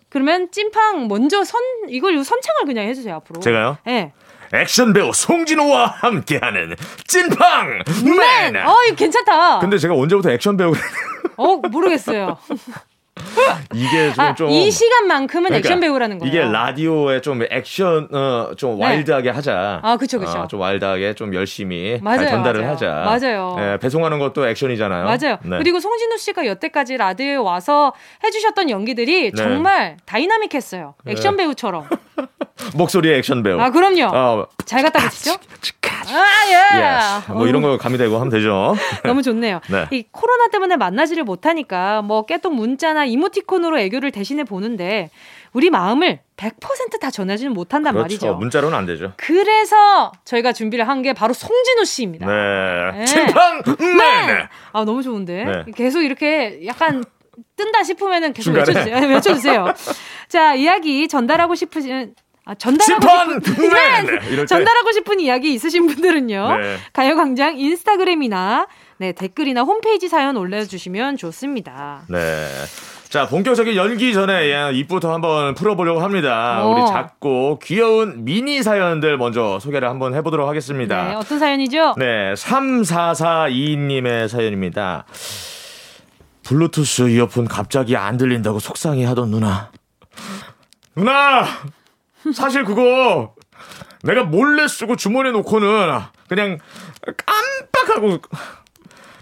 [0.09, 3.41] 그러면 찐팡 먼저 선 이걸 선창을 그냥 해주세요 앞으로.
[3.41, 3.79] 제가요?
[3.85, 4.13] 네.
[4.53, 7.69] 액션 배우 송진호와 함께하는 찐팡
[8.05, 8.53] 맨.
[8.53, 8.67] 맨.
[8.67, 9.59] 어 이거 괜찮다.
[9.61, 10.73] 근데 제가 언제부터 액션 배우
[11.37, 12.37] 어 모르겠어요.
[13.75, 16.33] 이게 좀, 아, 좀 이 시간만큼은 그러니까 액션 배우라는 거예요.
[16.33, 18.85] 이게 라디오에 좀 액션 어 좀 네.
[18.85, 19.81] 와일드하게 하자.
[19.83, 20.33] 아, 그쵸, 그쵸.
[20.41, 22.73] 어, 좀 와일드하게 좀 열심히 맞아요, 잘 전달을 맞아요.
[22.73, 22.87] 하자.
[23.05, 23.57] 맞아요.
[23.59, 25.05] 예, 배송하는 것도 액션이잖아요.
[25.05, 25.39] 맞아요.
[25.43, 25.59] 네.
[25.59, 27.93] 그리고 송진우 씨가 여태까지 라디오에 와서
[28.25, 29.37] 해주셨던 연기들이 네.
[29.37, 30.95] 정말 다이나믹했어요.
[31.07, 31.89] 액션 배우처럼.
[32.75, 33.59] 목소리의 액션 배우.
[33.61, 34.05] 아 그럼요.
[34.17, 35.37] 어, 잘 갖다 붙이죠?
[36.15, 37.21] 아, 예.
[37.21, 37.33] yes.
[37.33, 38.75] 뭐 이런 거 가미되고 하면 되죠.
[39.05, 39.61] 너무 좋네요.
[39.69, 39.87] 네.
[39.91, 45.11] 이 코로나 때문에 만나지를 못하니까 뭐 깨톡 문자나 이모티콘으로 애교를 대신해 보는데
[45.53, 48.03] 우리 마음을 100%다 전하지는 못한단 그렇죠.
[48.03, 48.35] 말이죠.
[48.35, 49.13] 문자로는 안 되죠.
[49.17, 52.27] 그래서 저희가 준비를 한 게 바로 송진우 씨입니다.
[52.27, 52.99] 네.
[52.99, 53.05] 네.
[53.05, 53.63] 찐팡!
[53.79, 54.27] 네.
[54.27, 54.49] 네.
[54.73, 55.65] 아 너무 좋은데 네.
[55.77, 57.05] 계속 이렇게 약간
[57.57, 58.67] 뜬다 싶으면은 계속 중간에?
[58.69, 59.01] 외쳐주세요.
[59.01, 59.67] 네, 외쳐주세요.
[60.29, 62.15] 자 이야기 전달하고 싶으신
[62.47, 63.41] 아, 전달하고!
[63.41, 64.47] 싶은 네, 네.
[64.47, 66.57] 전달하고 싶은 이야기 있으신 분들은요.
[66.59, 66.77] 네.
[66.93, 68.67] 가요광장 인스타그램이나
[68.99, 72.03] 네, 댓글이나 홈페이지 사연 올려주시면 좋습니다.
[72.09, 72.47] 네.
[73.09, 76.65] 자, 본격적인 연기 전에 예, 입부터 한번 풀어보려고 합니다.
[76.65, 76.71] 어.
[76.71, 81.09] 우리 작고 귀여운 미니 사연들 먼저 소개를 한번 해보도록 하겠습니다.
[81.09, 81.95] 네, 어떤 사연이죠?
[81.97, 85.05] 네, 3442님의 사연입니다.
[86.43, 89.71] 블루투스 이어폰 갑자기 안 들린다고 속상해 하던 누나.
[90.97, 91.47] 누나!
[92.33, 93.35] 사실 그거
[94.03, 96.59] 내가 몰래 쓰고 주머니에 놓고는 그냥
[97.27, 98.19] 깜빡하고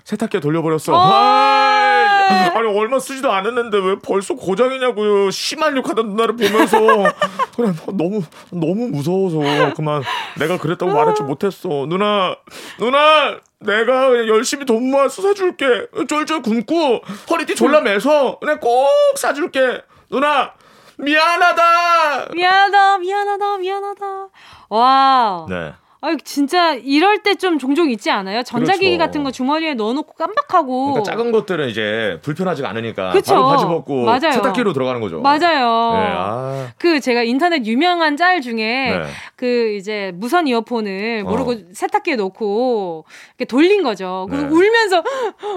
[0.04, 0.92] 세탁기에 돌려버렸어.
[0.94, 5.30] 아이, 아니 얼마 쓰지도 않았는데 왜 벌써 고장이냐고요.
[5.30, 6.78] 심한 욕하던 누나를 보면서
[7.54, 10.02] 그냥 너무 너무 무서워서 그만
[10.38, 11.86] 내가 그랬다고 말하지 못했어.
[11.88, 12.36] 누나
[12.78, 15.86] 누나 내가 열심히 돈 모아서 사줄게.
[16.08, 19.82] 쫄쫄 굶고 허리띠 졸라 매서 그냥 꼭 사줄게.
[20.10, 20.52] 누나
[21.02, 22.26] 미안하다.
[22.32, 24.06] 미안하다, 미안하다, 미안하다.
[24.68, 25.46] 와.
[25.48, 25.74] 네.
[26.04, 28.42] 아유, 진짜 이럴 때 좀 종종 있지 않아요?
[28.44, 28.98] 전자기기 그렇죠.
[28.98, 30.92] 같은 거 주머니에 넣어놓고 깜빡하고.
[30.92, 33.34] 그러니까 작은 것들은 이제 불편하지가 않으니까 그쵸.
[33.34, 34.32] 바로 바지 벗고 맞아요.
[34.32, 35.20] 세탁기로 들어가는 거죠.
[35.20, 35.38] 맞아요.
[35.98, 36.68] 네, 아.
[36.78, 39.02] 그 제가 인터넷 유명한 짤 중에 네.
[39.34, 41.30] 그 이제 무선 이어폰을 어.
[41.30, 44.26] 모르고 세탁기에 놓고 이렇게 돌린 거죠.
[44.28, 44.52] 그래서 네.
[44.52, 45.02] 울면서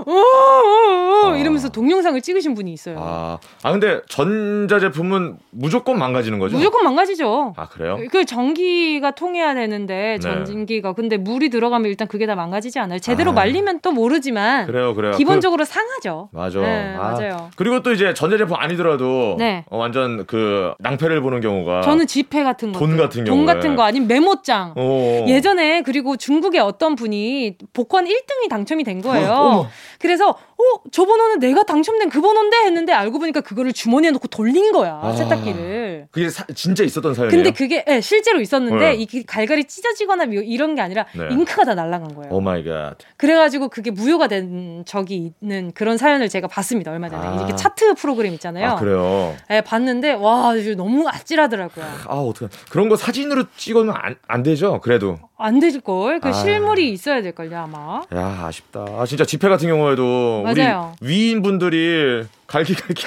[0.05, 1.37] 어어어 아.
[1.37, 2.97] 이러면서 동영상을 찍으신 분이 있어요.
[2.99, 6.55] 아, 아 근데 전자 제품은 무조건 망가지는 거죠?
[6.57, 7.53] 무조건 망가지죠.
[7.57, 7.99] 아 그래요?
[8.11, 10.45] 그 전기가 통해야 되는데 네.
[10.45, 12.99] 전기가 근데 물이 들어가면 일단 그게 다 망가지지 않아요.
[12.99, 13.33] 제대로 아.
[13.33, 15.13] 말리면 또 모르지만 그래요, 그래요.
[15.17, 16.29] 기본적으로 상하죠.
[16.31, 16.59] 그, 맞아.
[16.59, 17.49] 네, 아, 맞아요.
[17.55, 19.65] 그리고 또 이제 전자 제품 아니더라도 네.
[19.69, 23.53] 어, 완전 그 낭패를 보는 경우가 저는 지폐 같은 거, 돈 같은 돈 경우에.
[23.53, 24.73] 같은 거 아니면 메모장.
[24.75, 25.25] 어.
[25.27, 29.31] 예전에 그리고 중국의 어떤 분이 복권 1등이 당첨이 된 거예요.
[29.31, 29.67] 어머.
[29.99, 34.71] 그래서 어, 저 번호는 내가 당첨된 그 번호인데 했는데 알고 보니까 그거를 주머니에 넣고 돌린
[34.71, 34.99] 거야.
[35.03, 35.11] 아.
[35.11, 36.07] 세탁기를.
[36.11, 37.31] 그게 사- 진짜 있었던 사연이에요.
[37.43, 38.95] 근데 그게 예, 실제로 있었는데 네.
[38.95, 41.27] 이게 갈갈이 찢어지거나 뭐 이런 게 아니라 네.
[41.31, 42.31] 잉크가 다 날아간 거예요.
[42.33, 42.95] oh my god.
[43.17, 47.35] 그래가지고 그게 무효가 된 적이 있는 그런 사연을 제가 봤습니다 얼마 전에 아.
[47.35, 48.71] 이렇게 차트 프로그램 있잖아요.
[48.71, 49.35] 아 그래요.
[49.51, 51.85] 예, 봤는데 와 너무 아찔하더라고요.
[52.07, 54.79] 아 어떻게 그런 거 사진으로 찍으면 안, 안 되죠.
[54.81, 55.17] 그래도.
[55.37, 56.19] 안될 걸.
[56.19, 56.31] 그 아.
[56.31, 58.01] 실물이 있어야 될 걸요 아마.
[58.13, 58.85] 야 아쉽다.
[58.97, 60.93] 아 진짜 집회 같은 경우에도 맞아요.
[61.01, 63.05] 우리 위인 분들이 갈기갈기.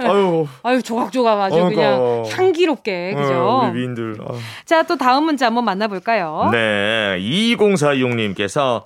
[0.00, 0.46] 아유.
[0.62, 1.80] 아유 조각조각 아주 그러니까.
[1.98, 3.34] 그냥 향기롭게 그죠.
[3.34, 4.18] 어, 우리 위인들.
[4.20, 4.34] 아.
[4.64, 6.50] 자또 다음 문제 한번 만나볼까요?
[6.52, 8.84] 네, 2046님께서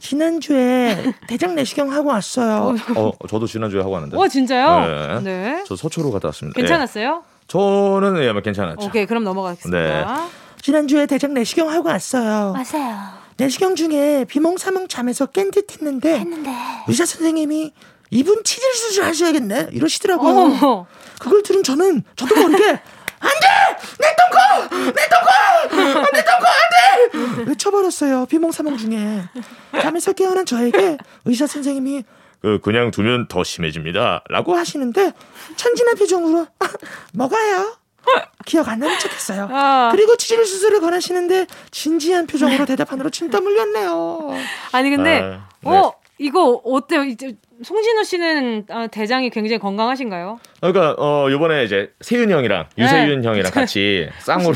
[0.00, 2.74] 지난주에 대장 내시경 하고 왔어요.
[2.96, 4.16] 어, 저도 지난주에 하고 왔는데.
[4.16, 5.20] 와 진짜요?
[5.20, 5.20] 네.
[5.22, 5.64] 네.
[5.66, 6.56] 저 서초로 갔다 왔습니다.
[6.56, 7.22] 괜찮았어요?
[7.24, 7.32] 예.
[7.46, 8.86] 저는 예, 괜찮았죠.
[8.86, 9.78] 오케이 그럼 넘어가겠습니다.
[9.78, 10.04] 네.
[10.60, 12.54] 지난주에 대장 내시경 하고 왔어요.
[12.54, 13.22] 맞아요.
[13.36, 16.50] 내시경 중에 비몽사몽 잠에서 깬 듯 했는데 했는데
[16.88, 17.72] 의사 선생님이
[18.12, 20.30] 이분 치질 수술 하셔야겠네 이러시더라고요.
[20.30, 20.86] 어머.
[21.18, 23.46] 그걸 들은 저는 저도 모르게 안돼
[24.00, 29.22] 내 똥꼬 내 똥꼬 안돼 똥꼬 안돼 외쳐버렸어요 비몽사몽 중에
[29.80, 32.04] 잠에서 깨어난 저에게 의사 선생님이
[32.42, 35.12] 그 그냥 두면 더 심해집니다라고 고 하시는데
[35.56, 36.48] 천진한 표정으로
[37.12, 37.76] 먹어요
[38.44, 39.88] 기억 안 나는 척했어요 아.
[39.92, 44.30] 그리고 치질 수술을 권하시는데 진지한 표정으로 대답하느라 침땀 흘렸네요
[44.72, 45.70] 아니 근데 아, 네.
[45.70, 47.04] 어 이거 어때요?
[47.04, 50.38] 이제 송진우 씨는 아, 대장이 굉장히 건강하신가요?
[50.60, 53.28] 그러니까 어 요번에 이제 세윤 형이랑 유세윤 네.
[53.28, 54.54] 형이랑 같이 쌍으로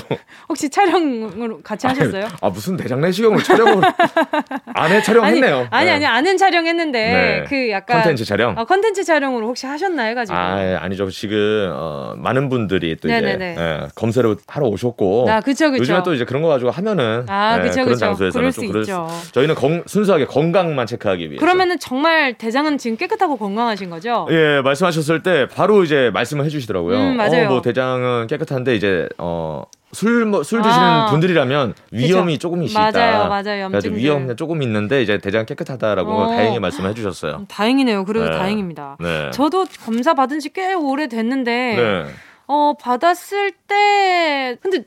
[0.49, 2.29] 혹시 촬영을 같이 하셨어요?
[2.41, 3.83] 아 무슨 대장 내시경을 촬영을
[4.75, 5.69] 안해 촬영했네요.
[5.71, 5.93] 아니 네.
[5.93, 7.45] 아니 아는 촬영했는데 네.
[7.49, 8.55] 그 약간 컨텐츠 촬영?
[8.59, 10.37] 아, 컨텐츠 촬영으로 혹시 하셨나 해가지고.
[10.37, 13.57] 아 아니죠 지금 어, 많은 분들이 또 이제 네네네.
[13.59, 15.81] 예, 검사를 하러 오셨고 아, 그쵸, 그쵸.
[15.83, 17.97] 요즘에 또 이제 그런 거 가지고 하면은 아, 예, 그쵸, 그런.
[17.99, 19.09] 장소에서는 그럴 좀수 있죠.
[19.33, 24.27] 저희는 건- 순수하게 건강만 체크하기 위해서 그러면은 정말 대장은 지금 깨끗하고 건강하신 거죠?
[24.31, 26.97] 예, 말씀하셨을 때 바로 이제 말씀을 해주시더라고요.
[26.99, 27.47] 음, 맞아요.
[27.47, 29.65] 어, 뭐 대장은 깨끗한데 이제 어.
[29.93, 31.07] 술, 뭐, 술 드시는 아.
[31.07, 32.49] 분들이라면 위험이 그쵸.
[32.49, 32.91] 조금 있다.
[32.91, 33.71] 맞아요, 맞아요.
[33.93, 36.27] 위험 조금 있는데 이제 대장 깨끗하다라고 어.
[36.27, 37.37] 다행히 말씀해 주셨어요.
[37.37, 38.05] 음, 다행이네요.
[38.05, 38.37] 그래도 네.
[38.37, 38.99] 다행입니다.
[39.01, 39.31] 네.
[39.33, 42.07] 저도 검사 받은 지 꽤 오래 됐는데 네.
[42.47, 44.85] 어 받았을 때 근데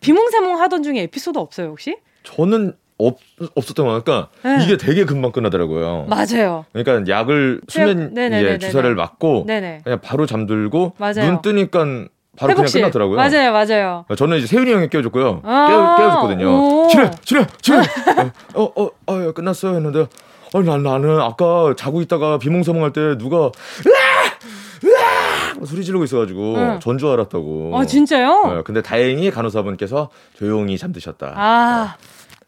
[0.00, 1.96] 비몽사몽 하던 중에 에피소드 없어요 혹시?
[2.24, 2.74] 저는
[3.06, 3.18] 없,
[3.54, 4.64] 없었던 거 그러니까 네.
[4.64, 6.06] 이게 되게 금방 끝나더라고요.
[6.08, 6.64] 맞아요.
[6.72, 8.52] 그러니까 약을 수면 네네네네네.
[8.54, 9.80] 예, 주사를 맞고 네네.
[9.84, 11.24] 그냥 바로 잠들고 맞아요.
[11.26, 11.80] 눈 뜨니까
[12.36, 12.78] 바로 회복 그냥 씨.
[12.78, 13.16] 끝났더라고요.
[13.16, 14.04] 맞아요, 맞아요.
[14.16, 15.42] 저는 이제 세윤이 형이 깨워줬고요.
[15.44, 16.84] 아, 깨워.
[16.84, 16.88] 오.
[16.88, 17.78] 지뢰, 지뢰, 지뢰.
[18.54, 20.06] 어, 어, 어, 어, 끝났어요 했는데,
[20.54, 23.50] 아니, 난, 나는 아까 자고 있다가 비몽사몽할 때 누가!
[25.66, 26.80] 소리 지르고 있어가지고 응.
[26.80, 27.72] 전줄 알았다고.
[27.74, 28.54] 아, 진짜요?
[28.54, 31.34] 네, 근데 다행히 간호사분께서 조용히 잠드셨다.
[31.36, 31.96] 아,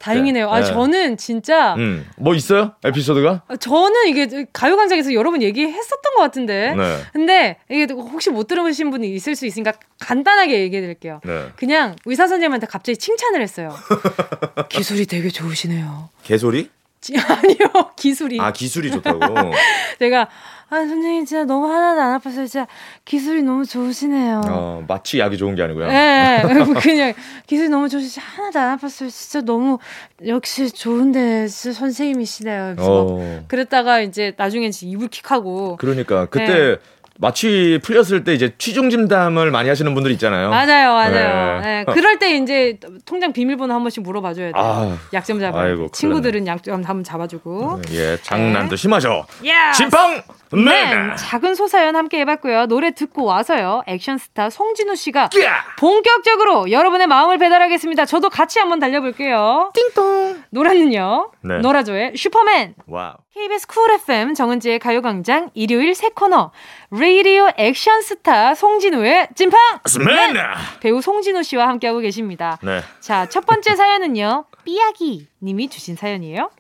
[0.03, 0.51] 다행이네요.
[0.51, 0.67] 아, 네.
[0.67, 2.75] 저는 진짜 음, 뭐 있어요?
[2.85, 3.43] 에피소드가?
[3.61, 6.75] 저는 이게 가요광장에서 여러 번 얘기했었던 것 같은데.
[6.77, 6.99] 네.
[7.13, 11.21] 근데 이게 혹시 못 들으신 분이 있을 수 있으니까 간단하게 얘기해 드릴게요.
[11.25, 11.47] 네.
[11.57, 13.75] 그냥 의사 선생님한테 갑자기 칭찬을 했어요.
[14.69, 16.11] 기술이 되게 좋으시네요.
[16.25, 16.69] 개소리?
[17.03, 18.41] 지- 아니요, 기술이.
[18.41, 19.21] 아, 기술이 좋다고.
[19.99, 20.29] 제가
[20.71, 22.67] 아 선생님 진짜 너무 하나도 안 아파서 진짜
[23.05, 24.41] 기술이 너무 좋으시네요.
[24.49, 25.85] 어, 마취 약이 좋은 게 아니고요.
[25.93, 26.43] 예,
[26.81, 27.13] 그냥
[27.47, 29.11] 기술이 너무 좋으시 하나도 안 아팠어요.
[29.11, 29.79] 진짜 너무
[30.27, 32.73] 역시 좋은데 진짜 선생님이시네요.
[32.77, 36.77] 그래서 막 어, 그랬다가 이제 나중엔 이불킥하고 그러니까 그때 네.
[37.19, 40.51] 마취 풀렸을 때 이제 취중 진담을 많이 하시는 분들 있잖아요.
[40.51, 41.61] 맞아요, 맞아요.
[41.61, 41.85] 네.
[41.85, 41.93] 네.
[41.93, 44.55] 그럴 때 이제 통장 비밀번호 한 번씩 물어봐줘야 돼요.
[44.57, 45.61] 아, 약점 잡아.
[45.61, 47.83] 아이고, 친구들은 약점 한번 잡아주고.
[47.93, 49.27] 예, 장난도 심하죠.
[49.47, 49.73] 야!
[49.73, 50.23] 찐팡
[50.53, 50.65] 맨.
[50.65, 52.67] 맨 작은 소사연 함께 해봤고요.
[52.67, 53.83] 노래 듣고 와서요.
[53.87, 55.65] 액션스타 송진우 씨가 야!
[55.79, 58.05] 본격적으로 여러분의 마음을 배달하겠습니다.
[58.05, 59.73] 저도 같이 한번 달려볼게요.
[59.75, 60.43] 띵동.
[60.51, 61.31] 노래는요.
[61.43, 61.59] 네.
[61.59, 62.75] 노라조의 슈퍼맨.
[62.87, 63.15] wow.
[63.35, 66.53] KBS 쿨 FM 정은지의 가요광장 일요일 새 코너
[66.91, 69.59] 레이디오 액션 스타 송진우의 찐팡
[70.05, 70.37] 맨.
[70.81, 72.59] 배우 송진우 씨와 함께하고 계십니다.
[72.63, 72.81] 네.
[73.01, 74.45] 자, 첫 번째 사연은요.
[74.65, 76.51] 삐약이 님이 주신 사연이에요.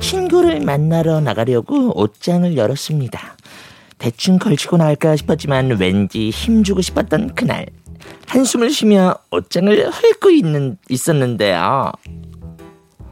[0.00, 3.36] 친구를 만나러 나가려고 옷장을 열었습니다.
[4.02, 7.66] 대충 걸치고 나갈까 싶었지만 왠지 힘주고 싶었던 그날
[8.26, 11.92] 한숨을 쉬며 옷장을 헐고 있는 있었는데요.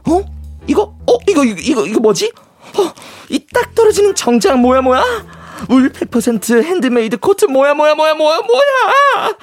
[0.08, 0.24] 어?
[0.66, 2.32] 이거 어 이거 이거 이거, 이거 뭐지?
[2.76, 2.92] 어,
[3.28, 5.04] 이 딱 떨어지는 정장 뭐야 뭐야?
[5.68, 9.36] 울 100% 핸드메이드 코트 뭐야 뭐야 뭐야 뭐야 뭐야?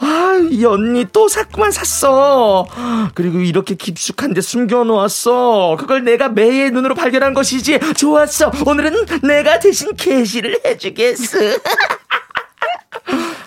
[0.00, 2.66] 아, 이 언니 또 샀구만 샀어.
[3.14, 5.76] 그리고 이렇게 깊숙한 데 숨겨놓았어.
[5.78, 7.78] 그걸 내가 매의 눈으로 발견한 것이지.
[7.96, 8.50] 좋았어.
[8.66, 11.38] 오늘은 내가 대신 개시를 해주겠어.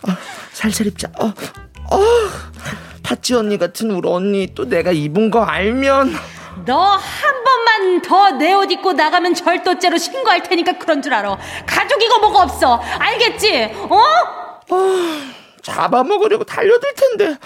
[0.07, 0.17] 아,
[0.53, 1.09] 살살 입자.
[1.19, 1.99] 어, 어,
[3.03, 6.15] 파찌 언니 같은 우리 언니 또 내가 입은 거 알면.
[6.65, 11.37] 너 한 번만 더 내 옷 입고 나가면 절도죄로 신고할 테니까 그런 줄 알아.
[11.65, 12.75] 가족이고 뭐가 없어.
[12.99, 13.71] 알겠지?
[13.89, 13.99] 어?
[15.61, 17.37] 잡아먹으려고 달려들 텐데.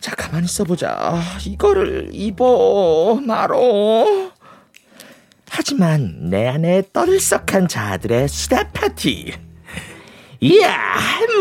[0.00, 1.14] 자, 가만히 있어보자.
[1.46, 4.30] 이거를 입어, 말어.
[5.50, 9.32] 하지만 내 안에 떠들썩한 자들의 수다 파티.
[10.40, 10.76] 이야,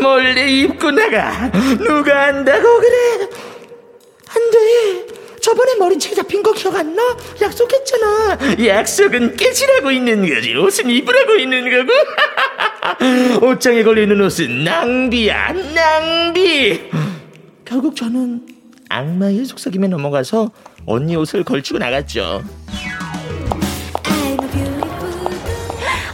[0.01, 1.49] 몰래 입고 나가.
[1.51, 3.29] 누가 안다고 그래?
[4.29, 5.10] 안 돼.
[5.41, 7.01] 저번에 머리채 잡힌 거 기억 안 나?
[7.41, 8.37] 약속했잖아.
[8.65, 10.55] 약속은 깨지라고 있는 거지.
[10.55, 13.45] 옷은 입으라고 있는 거고.
[13.47, 16.89] 옷장에 걸리는 옷은 낭비야, 낭비.
[17.65, 18.45] 결국 저는
[18.89, 20.51] 악마의 속삭임에 넘어가서
[20.85, 22.43] 언니 옷을 걸치고 나갔죠.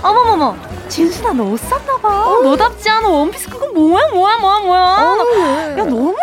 [0.02, 0.56] 어머머머.
[0.88, 2.08] 진순아 너옷 샀나봐.
[2.44, 4.82] 너답지 않아 원피스 그거 뭐야 뭐야 뭐야 뭐야.
[5.80, 6.16] 야 너무.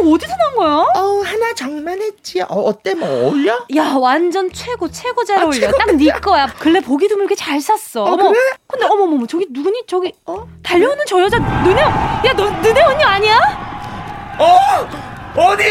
[0.00, 0.70] 이거 어디서 난 거야?
[0.96, 2.42] 어 하나 장만했지.
[2.42, 3.64] 어, 어때 뭐 어울려?
[3.76, 5.70] 야 완전 최고 최고 잘 아, 어울려.
[5.72, 6.46] 딱 네 거야.
[6.58, 8.04] 근래 보기 드물게 잘 샀어.
[8.04, 8.28] 어머.
[8.28, 8.38] 그래?
[8.66, 9.82] 근데 어머머머 저기 누구니?
[9.86, 10.46] 저기 어?
[10.62, 11.80] 달려오는 저 여자 너네
[12.26, 13.38] 야너 너네 언니 아니야?
[14.38, 14.56] 어?
[15.34, 15.64] 어디?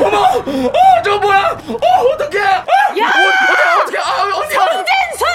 [0.00, 0.18] 어머!
[0.18, 1.58] 어, 저 뭐야?
[1.68, 2.38] 어, 어떡해?
[2.40, 3.08] 어, 야!
[3.08, 3.98] 어떡해, 어떡해?
[3.98, 4.54] 아, 언니!
[4.54, 5.26] 성진순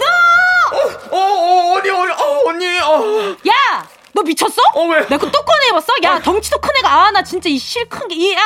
[0.00, 1.16] 너!
[1.16, 3.36] 어, 어, 언니, 언니, 어, 언니, 어.
[3.48, 3.86] 야!
[4.16, 4.62] 너 미쳤어?
[4.74, 5.00] 어, 왜?
[5.00, 5.92] 내가 그또 꺼내 입었어?
[6.02, 8.38] 야, 덩치도 큰 애가, 아, 나 진짜 이 실 큰 게, 이, 야!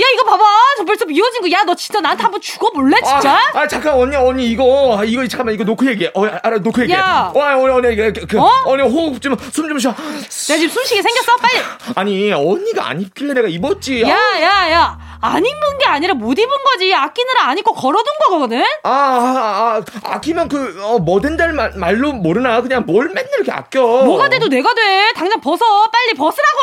[0.00, 0.44] 야, 이거 봐봐.
[0.76, 1.50] 저 벌써 미워진 거.
[1.50, 3.32] 야, 너 진짜 나한테 한번 죽어볼래, 진짜?
[3.52, 6.10] 아, 아, 잠깐, 언니, 언니, 이거, 아, 이거, 잠깐만, 이거 놓고 얘기해.
[6.14, 6.98] 어, 알아, 놓고 얘기해.
[6.98, 7.32] 야!
[7.34, 8.48] 어, 언니, 언니, 그, 그, 어?
[8.66, 9.92] 언니, 호흡 좀, 숨 좀 쉬어.
[9.92, 11.36] 내가 지금 숨쉬게 생겼어?
[11.36, 11.62] 빨리!
[11.96, 14.02] 아니, 언니가 안 입길래 내가 입었지.
[14.02, 14.08] 야,
[14.40, 15.07] 야, 야!
[15.20, 16.94] 안 입은 게 아니라 못 입은 거지.
[16.94, 18.62] 아끼느라 안 입고 걸어둔 거거든?
[18.84, 19.82] 아, 아, 아,
[20.12, 22.60] 아 끼면 그, 어, 뭐 된다는 말, 말로 모르나?
[22.62, 23.80] 그냥 뭘 맨날 이렇게 아껴.
[23.82, 25.12] 뭐가 돼도 내가 돼.
[25.16, 25.64] 당장 벗어.
[25.90, 26.58] 빨리 벗으라고!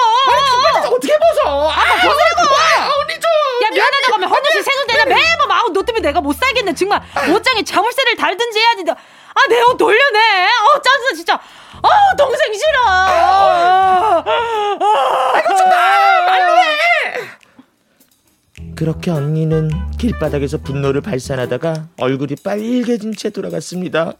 [0.95, 1.69] 어떻게 벗어?
[1.69, 2.55] 아, 벗으라고!
[2.55, 3.30] 아, 언니 좀!
[3.63, 6.73] 야, 미안하다고 하면 헌옷이 새는데 나 매번 마음 너 때문에 내가 못 살겠네.
[6.75, 8.84] 정말 옷장에 자물쇠를 달든지 해야지.
[8.84, 8.93] 너.
[8.93, 10.19] 아, 내 옷 돌려내.
[10.45, 11.34] 어, 짜증나, 진짜.
[11.36, 12.80] 어, 동생 싫어.
[12.88, 14.23] 아,
[18.86, 24.13] 그렇게 언니는 길바닥에서 분노를 발산하다가 얼굴이 빨개진 채 돌아갔습니다.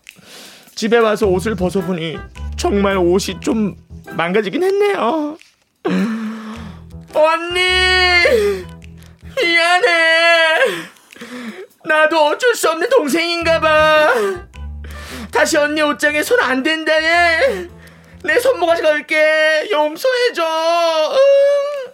[0.74, 2.18] 집에 와서 옷을 벗어보니
[2.58, 3.76] 정말 옷이 좀
[4.14, 5.38] 망가지긴 했네요.
[7.14, 7.62] 언니!
[9.40, 10.58] 미안해!
[11.86, 14.14] 나도 어쩔 수 없는 동생인가 봐.
[15.32, 17.68] 다시 언니 옷장에 손 안 댄다 해.
[18.24, 19.70] 내 손모 가져갈게.
[19.72, 20.44] 용서해줘.
[21.12, 21.85] 응.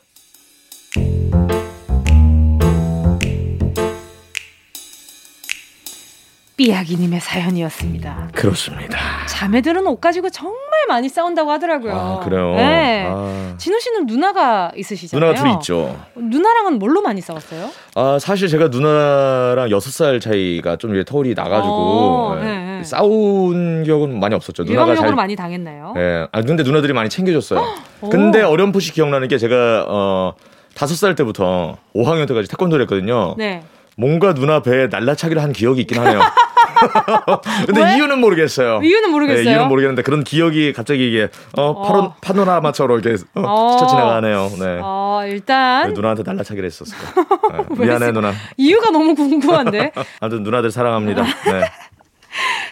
[6.61, 8.29] 삐약이님의 사연이었습니다.
[8.35, 8.99] 그렇습니다.
[9.27, 11.91] 자매들은 옷 가지고 정말 많이 싸운다고 하더라고요.
[11.91, 12.53] 아, 그래요?
[12.55, 13.07] 네.
[13.09, 13.55] 아.
[13.57, 15.31] 진우 씨는 누나가 있으시잖아요.
[15.31, 15.99] 누나가 둘이 있죠.
[16.15, 17.67] 누나랑은 뭘로 많이 싸웠어요?
[17.95, 22.83] 아, 사실 제가 누나랑 여섯 살 차이가 좀 이제 터울이 나가지고 어, 예, 네, 네.
[22.83, 24.63] 싸운 기억은 많이 없었죠.
[24.63, 25.95] 누나가 잘 많이 당했나요?
[25.97, 26.27] 예.
[26.31, 27.59] 아, 근데 누나들이 많이 챙겨줬어요.
[28.01, 28.09] 오.
[28.09, 30.33] 근데 어렴풋이 기억나는 게 제가, 어,
[30.75, 33.33] 다섯 살 때부터 5학년 때까지 태권도를 했거든요.
[33.39, 33.63] 네.
[33.97, 36.21] 뭔가 누나 배에 날라차기를 한 기억이 있긴 하네요.
[37.65, 37.95] 근데 왜?
[37.95, 38.81] 이유는 모르겠어요.
[38.83, 39.43] 이유는 모르겠어요.
[39.43, 42.15] 네, 이유는 모르겠는데 그런 기억이 갑자기 이게, 어, 파로, 어.
[42.21, 43.71] 파노라마처럼 이렇게 어, 어.
[43.71, 44.49] 스쳐 지나가네요.
[44.59, 44.79] 네.
[44.81, 46.99] 어, 일단 네, 누나한테 날라차기를 했었어요.
[47.51, 48.11] 네, 왜 미안해?
[48.11, 48.33] 누나.
[48.57, 49.91] 이유가 너무 궁금한데.
[50.21, 51.23] 아무튼 누나들 사랑합니다.
[51.23, 51.61] 네.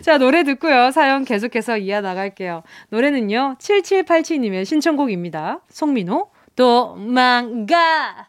[0.02, 0.92] 자, 노래 듣고요.
[0.92, 2.64] 사연 계속해서 이어 나갈게요.
[2.90, 3.58] 노래는요.
[3.60, 5.60] 7787님의 신청곡입니다.
[5.70, 8.29] 송민호, 도망가.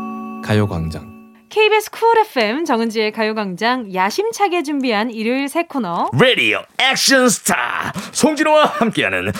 [0.51, 1.09] 가요광장.
[1.47, 9.31] KBS 쿨 FM 정은지의 가요광장 야심차게 준비한 일요일 새 코너 라디오 액션 스타 송진우와 함께하는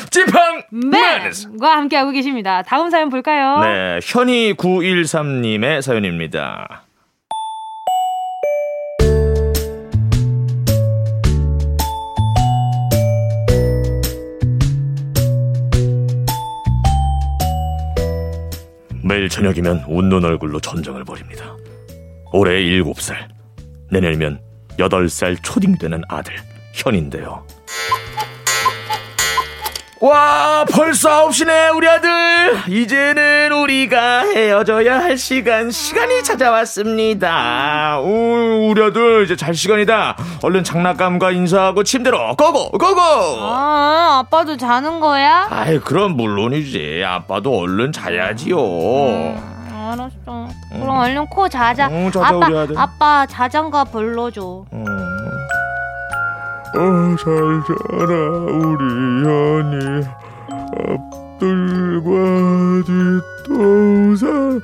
[0.71, 2.61] 매니스 맨과 함께하고 계십니다.
[2.63, 3.59] 다음 사연 볼까요?
[3.59, 6.83] 네 현이 913님의 사연입니다
[19.03, 21.55] 매일 저녁이면 웃는 얼굴로 전쟁을 벌입니다.
[22.33, 23.15] 올해 7살
[23.89, 24.41] 내년이면
[24.77, 26.33] 8살 초딩 되는 아들
[26.73, 27.45] 현인데요
[30.01, 39.23] 와 벌써 9시네 우리 아들 이제는 우리가 헤어져야 할 시간 시간이 찾아왔습니다 우, 우리 아들
[39.25, 45.45] 이제 잘 시간이다 얼른 장난감과 인사하고 침대로 고고 고고 아, 아빠도 자는 거야?
[45.51, 48.57] 아이 그럼 물론이지 아빠도 얼른 자야지요
[49.91, 50.47] 알았어.
[50.71, 51.87] 그럼 얼른 코 자자.
[51.91, 52.47] 어, 자자, 아빠.
[52.77, 54.41] 아빠 자장가 불러줘.
[54.71, 54.85] 어,
[56.73, 57.27] 어, 잘
[57.67, 58.13] 자라
[58.47, 58.83] 우리
[59.25, 60.05] 현이
[61.37, 62.11] 앞들과
[62.85, 64.61] 뒷동산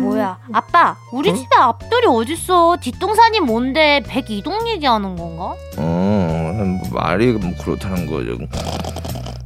[0.00, 0.38] 뭐야?
[0.52, 2.76] 아빠, 우리 집에 앞돌이 어딨어?
[2.80, 4.02] 뒷동산이 뭔데?
[4.06, 5.54] 백이동 얘기하는 건가?
[5.76, 8.36] 어, 뭐 말이 뭐 그렇다는 거죠.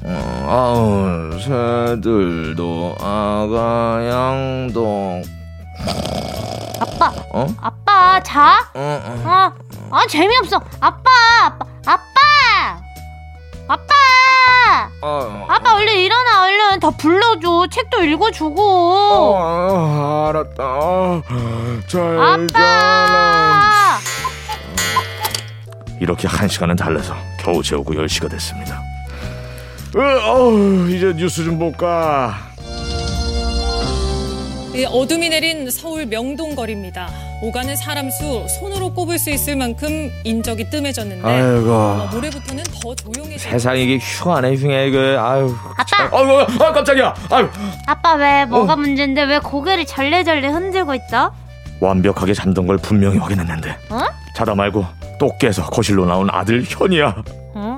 [0.05, 5.23] 어, 아우, 새들도 아가 양동.
[7.05, 7.47] 아빠, 어?
[7.61, 8.71] 아빠 자?
[8.75, 9.23] 어, 어.
[9.27, 9.53] 아,
[9.91, 10.57] 아 재미없어.
[10.81, 11.11] 아빠,
[11.45, 12.03] 아빠, 아빠,
[13.69, 17.67] 아빠, 어, 아빠 얼른 일어나 얼른 더 불러줘.
[17.71, 18.63] 책도 읽어주고.
[18.63, 20.65] 어, 알았다.
[20.65, 21.23] 어,
[21.87, 23.99] 잘 아빠.
[26.01, 28.81] 이렇게 한 시간은 달래서 겨우 재우고 10시가 됐습니다.
[29.97, 30.01] 어,
[30.33, 32.54] 어우, 이제 뉴스 좀 볼까.
[34.75, 37.09] 이 어둠이 내린 서울 명동거리입니다.
[37.43, 42.17] 오가는 사람 수 손으로 꼽을 수 있을 만큼 인적이 뜸해졌는데 어, 아이고.
[42.17, 47.49] 모레부터는 더 조용해질 세상에 이게 흉하네 흉해 이거 아유 아빠, 아유 아 깜짝이야 아유
[47.87, 51.33] 아빠 왜 뭐가 문제인데 왜 고개를 절레절레 흔들고 있어?
[51.81, 54.01] 완벽하게 잠든 걸 분명히 확인했는데 어?
[54.35, 54.85] 자다 말고
[55.21, 57.15] 또 깨서 거실로 나온 아들 현이야
[57.55, 57.74] 어?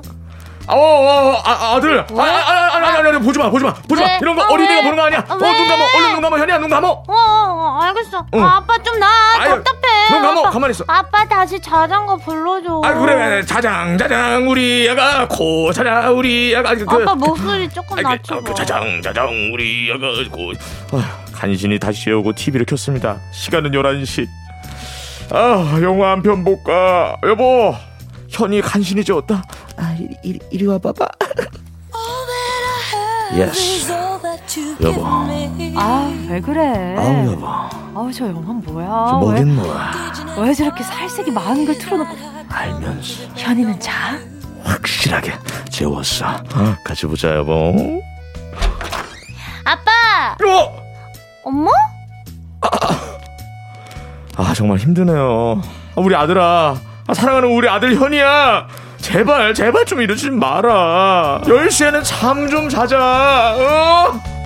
[0.68, 3.72] 어, 어, 아, 아들 아, 아, 아, 아, 아, 아, 아, 보지 마 보지 마
[3.74, 4.18] 보지 마 왜?
[4.20, 4.82] 이런 거 아, 어린이가 왜?
[4.82, 5.68] 보는 거 아니야 아, 어눈 왜?
[5.68, 8.26] 감어 얼른 눈 감어 현이야 눈 감어 어, 어, 어 알겠어.
[8.34, 8.44] 응.
[8.44, 9.06] 아, 아빠 좀 나.
[9.38, 10.08] 답답해.
[10.10, 12.80] 눈 감어 아빠, 가만히 있어 아빠 다시 자전거 불러줘.
[12.84, 18.02] 아 그래 자장 자장 우리 아가 코 자장 우리 아가 그 아빠 목소리 조금 아,
[18.02, 18.34] 그, 낮춰.
[18.36, 20.52] 아, 그 자장 자장 우리 아가 고
[21.32, 24.26] 간신히 다시 재우고 TV를 켰습니다 시간은 11시
[25.32, 27.74] 아 영화 한 편 볼까 여보
[28.28, 29.42] 현이 간신히 재웠다.
[29.76, 31.06] 아 이리, 이리, 이리 와봐봐.
[33.34, 33.92] yes
[34.80, 35.04] 여보.
[35.76, 36.96] 아, 왜 그래?
[36.96, 37.46] 아우 여보.
[37.94, 38.86] 아우, 저 영화 뭐야?
[39.10, 39.92] 저 뭐긴 뭐야?
[40.38, 42.16] 왜 저렇게 살색이 많은 걸 틀어놓고.
[42.48, 43.24] 알면서.
[43.36, 44.18] 현이는 자?
[44.62, 45.32] 확실하게
[45.70, 46.26] 재웠어.
[46.26, 47.74] 어, 같이 보자 여보.
[49.64, 49.90] 아빠,
[50.46, 50.76] 어?
[51.44, 51.70] 엄마?
[54.36, 55.60] 아 정말 힘드네요.
[55.96, 56.76] 아, 우리 아들아,
[57.08, 58.66] 아, 사랑하는 우리 아들 현이야.
[58.98, 61.42] 제발, 제발 좀 이러지 마라.
[61.44, 62.98] 10시에는 잠 좀 자자,
[63.56, 64.36] 어?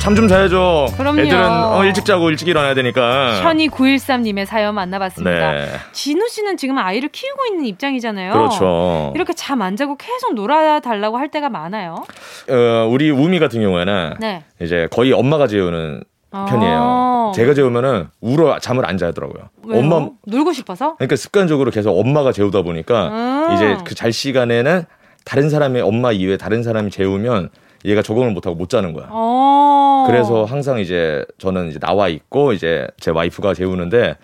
[0.00, 0.86] 잠좀 자야죠.
[0.96, 1.20] 그럼요.
[1.20, 3.40] 애들은 어, 일찍 자고 일찍 일어나야 되니까.
[3.44, 5.52] 현이 913님의 사연 만나봤습니다.
[5.52, 5.68] 네.
[5.92, 8.32] 진우 씨는 지금 아이를 키우고 있는 입장이잖아요.
[8.32, 9.12] 그렇죠.
[9.14, 12.02] 이렇게 잠 안 자고 계속 놀아달라고 할 때가 많아요.
[12.50, 14.42] 어, 우리 우미 같은 경우에는 네.
[14.60, 16.11] 이제 거의 엄마가 재우는 아.
[16.32, 17.32] 편이에요.
[17.34, 19.44] 제가 재우면은 울어 잠을 안 자더라고요.
[19.66, 19.80] 왜요?
[19.80, 20.96] 엄마 놀고 싶어서?
[20.96, 23.54] 그러니까 습관적으로 계속 엄마가 재우다 보니까 음.
[23.54, 24.84] 이제 그 잘 시간에는
[25.24, 27.50] 다른 사람이 엄마 이외에 다른 사람이 재우면
[27.84, 29.06] 얘가 적응을 못하고 못 자는 거야.
[29.10, 30.04] 어.
[30.08, 34.16] 그래서 항상 이제 저는 이제 나와 있고 이제 제 와이프가 재우는데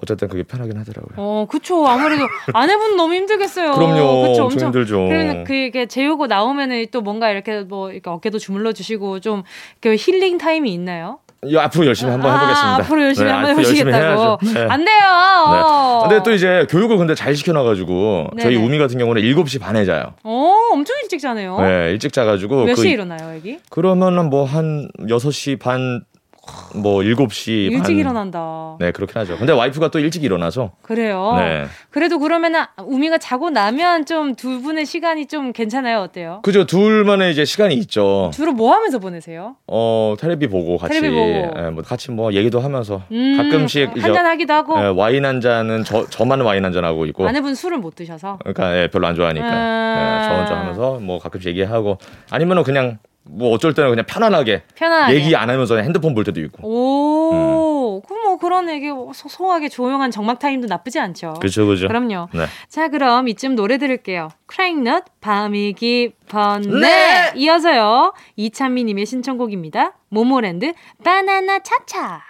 [0.00, 1.14] 어쨌든 그게 편하긴 하더라고요.
[1.16, 1.84] 어, 그쵸.
[1.86, 3.72] 아무래도 아내분 너무 힘들겠어요.
[3.72, 4.28] 그럼요.
[4.28, 4.44] 그쵸.
[4.44, 5.06] 엄청 힘들죠.
[5.08, 9.42] 그러면 그게 재우고 나오면은 또 뭔가 이렇게 뭐 이렇게 어깨도 주물러 주시고 좀
[9.82, 11.18] 이렇게 힐링 타임이 있나요?
[11.44, 12.74] 이 앞으로 열심히 한번 아, 해보겠습니다.
[12.82, 14.38] 앞으로 열심히 네, 한번 해보시겠다고.
[14.42, 14.66] 네.
[14.68, 14.98] 안 돼요.
[15.46, 16.00] 어.
[16.08, 18.66] 근데 또 이제 교육을 근데 잘 시켜놔가지고 저희 네네.
[18.66, 20.14] 우미 같은 경우는 7시 반에 자요.
[20.24, 21.60] 어, 엄청 일찍 자네요.
[21.60, 23.58] 네, 일찍 자가지고 몇 그 시에 일어나요, 여기?
[23.70, 26.02] 그러면은 뭐 한 6시 반,
[26.74, 27.96] 뭐 7시 일찍 반.
[27.96, 28.76] 일어난다.
[28.78, 29.36] 네, 그렇긴 하죠.
[29.38, 30.72] 근데 와이프가 또 일찍 일어나서.
[30.82, 31.34] 그래요.
[31.36, 31.64] 네.
[31.90, 36.00] 그래도 그러면은 우미가 자고 나면 좀 두 분의 시간이 좀 괜찮아요.
[36.00, 36.40] 어때요?
[36.42, 36.64] 그죠.
[36.66, 38.30] 둘만의 이제 시간이 있죠.
[38.34, 39.56] 주로 뭐 하면서 보내세요?
[39.66, 40.92] 어, 텔레비 보고 같이.
[41.00, 41.60] 텔레비 보고.
[41.66, 43.02] 예, 뭐 같이 뭐 얘기도 하면서.
[43.10, 44.00] 음, 가끔씩 이제.
[44.00, 47.26] 한잔 하기도 하고 예, 와인 한 잔은 저, 저만 와인 한 잔 하고 있고.
[47.26, 49.46] 아내분 술을 못 드셔서 그러니까 예, 별로 안 좋아하니까.
[49.50, 50.20] 아.
[50.22, 51.98] 예, 저 혼자 하면서 뭐 가끔씩 얘기하고.
[52.30, 54.62] 아니면은 그냥 뭐 어쩔 때는 그냥 편안하게.
[54.74, 56.66] 편안하게 얘기 안 하면서 핸드폰 볼 때도 있고.
[56.66, 61.34] 오, 그럼 뭐 그런 얘기 소소하게 조용한 정막 타임도 나쁘지 않죠.
[61.40, 61.88] 그죠, 그죠.
[61.88, 62.28] 그럼요.
[62.32, 62.46] 네.
[62.68, 64.28] 자, 그럼 이쯤 노래 들을게요.
[64.46, 66.80] 크라잉넛 밤이 깊었네.
[66.80, 67.32] 네.
[67.36, 68.14] 이어서요.
[68.36, 69.92] 이찬미님의 신청곡입니다.
[70.08, 70.72] 모모랜드
[71.04, 72.22] 바나나 차차.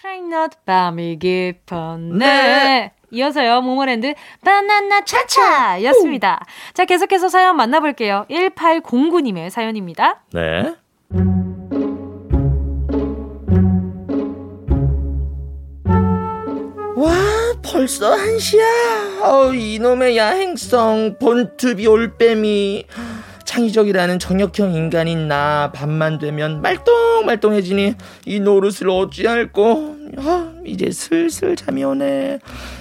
[0.00, 2.18] 크라잉넛 밤이 깊었네.
[2.18, 2.92] 네.
[3.14, 3.60] 이어서요.
[3.62, 6.44] 모모랜드 바나나 차차 였습니다.
[6.74, 8.26] 자, 계속해서 사연 만나볼게요.
[8.30, 10.24] 1809님의 사연입니다.
[10.32, 10.74] 네.
[16.96, 17.12] 와
[17.62, 18.64] 벌써 한시야
[19.22, 22.86] 어, 이놈의 야행성 본투비 올빼미
[23.44, 27.94] 창의적이라는 정역형 인간인 나 밤만 되면 말똥말똥해지니
[28.26, 32.38] 이 노릇을 어찌할꼬 아, 이제 슬슬 잠이 오네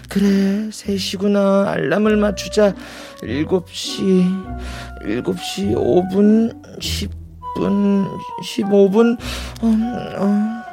[0.10, 0.26] 그래
[0.70, 2.74] 3시구나 알람을 맞추자
[3.22, 4.26] 7시
[5.06, 8.10] 7시 5분 10분
[8.44, 9.18] 15분
[9.62, 9.68] 어,
[10.18, 10.64] 어,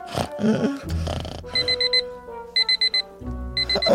[0.40, 0.78] 음.
[3.88, 3.94] 어,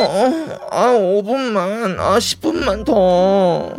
[0.72, 2.94] 아, 5분만, 아, 10분만 더.
[2.94, 3.74] 어?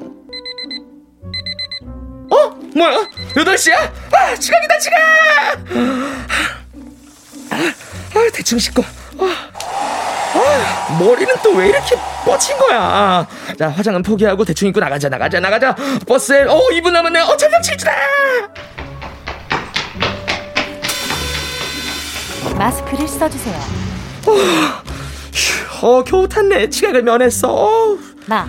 [2.74, 3.08] 뭐야?
[3.34, 3.74] 8시야?
[4.12, 4.98] 아, 지각이다, 지각!
[7.50, 8.82] 아, 아, 대충 씻고.
[9.18, 9.50] 아,
[10.38, 13.26] 아, 머리는 또 왜 이렇게 뻗친 거야?
[13.58, 15.74] 자, 화장은 포기하고 대충 입고 나가자, 나가자, 나가자.
[16.06, 17.20] 버스에, 어, 2분 남았네.
[17.20, 17.92] 어, 전력 질주다!
[22.58, 23.60] 마스크를 써주세요.
[25.82, 26.70] 어, 겨우 탔네.
[26.70, 27.52] 지각을 면했어.
[27.52, 28.46] 어, 마,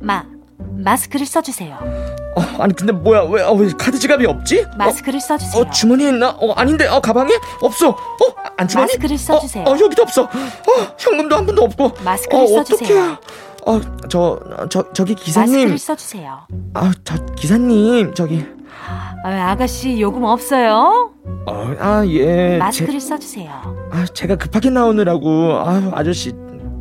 [0.00, 0.24] 마,
[0.58, 2.15] 마스크를 써주세요.
[2.36, 3.22] 어, 아니, 근데 뭐야?
[3.22, 4.60] 왜, 어, 왜 카드 지갑이 없지?
[4.60, 5.62] 어, 마스크를 써주세요.
[5.62, 6.30] 어 주머니에 있나?
[6.38, 7.32] 어 아닌데 어 가방에
[7.62, 7.88] 없어.
[7.90, 7.96] 어
[8.58, 8.88] 안주머니?
[8.92, 9.64] 마스크를 써주세요.
[9.64, 10.24] 어, 어 여기도 없어.
[10.24, 11.92] 어 현금도 한 분도 없고.
[12.04, 13.18] 마스크를 어, 써주세요.
[13.64, 13.86] 어떡해.
[14.04, 15.52] 어저 저 저기 기사님.
[15.54, 16.38] 마스크를 써주세요.
[16.74, 18.44] 아저 기사님 저기.
[19.24, 21.10] 아, 아가씨 요금 없어요?
[21.46, 22.58] 어 아 예.
[22.58, 23.50] 마스크를 써주세요.
[23.92, 26.32] 제, 아 제가 급하게 나오느라고 아 아저씨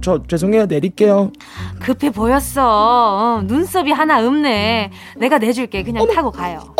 [0.05, 1.31] 저 죄송해요 내릴게요.
[1.79, 2.61] 급해 보였어.
[2.63, 4.91] 어, 눈썹이 하나 없네.
[5.17, 5.81] 내가 내줄게.
[5.81, 6.75] 그냥 타고 가요.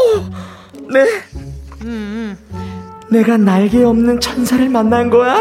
[0.93, 1.05] 네.
[1.81, 2.37] 음,
[3.09, 5.39] 내가 날개 없는 천사를 만난 거야?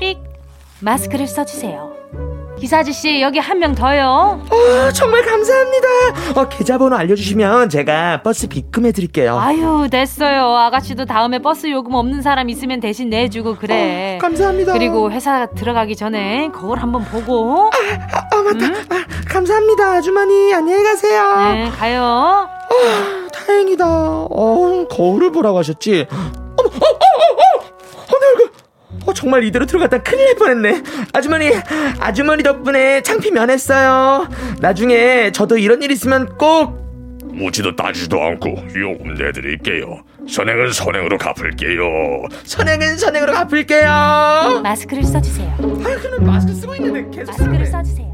[0.00, 0.18] 삑.
[0.80, 1.91] 마스크를 써주세요.
[2.62, 4.40] 기사 아저씨 여기 한 명 더요.
[4.48, 5.88] 어 정말 감사합니다.
[6.36, 9.36] 어 계좌번호 알려주시면 제가 버스 비금해 드릴게요.
[9.36, 10.56] 아유 됐어요.
[10.56, 14.14] 아가씨도 다음에 버스 요금 없는 사람 있으면 대신 내주고 그래.
[14.16, 14.74] 어, 감사합니다.
[14.74, 17.68] 그리고 회사 들어가기 전에 거울 한번 보고.
[18.32, 18.66] 아 맞다.
[18.94, 21.36] 아, 감사합니다 아주머니 안녕히 가세요.
[21.54, 22.48] 네 가요.
[23.32, 23.84] 다행이다.
[23.86, 26.06] 어, 거울을 보라고 하셨지.
[26.10, 27.11] 어머, 어, 어, 어, 어, 어.
[29.12, 30.82] 어, 정말 이대로 들어갔다 큰일 날 뻔했네.
[31.12, 31.50] 아주머니,
[32.00, 34.28] 아주머니 덕분에 창피 면했어요.
[34.60, 36.80] 나중에 저도 이런 일 있으면 꼭.
[37.34, 40.02] 묻지도 따지도 않고 요금 내드릴게요.
[40.28, 42.24] 선행은 선행으로 갚을게요.
[42.44, 44.60] 선행은 선행으로 갚을게요.
[44.62, 45.48] 마스크를 써주세요.
[45.58, 47.66] 아, 그럼 마스크 쓰고 있는데 계속 마스크를.
[47.66, 48.11] 써주세요.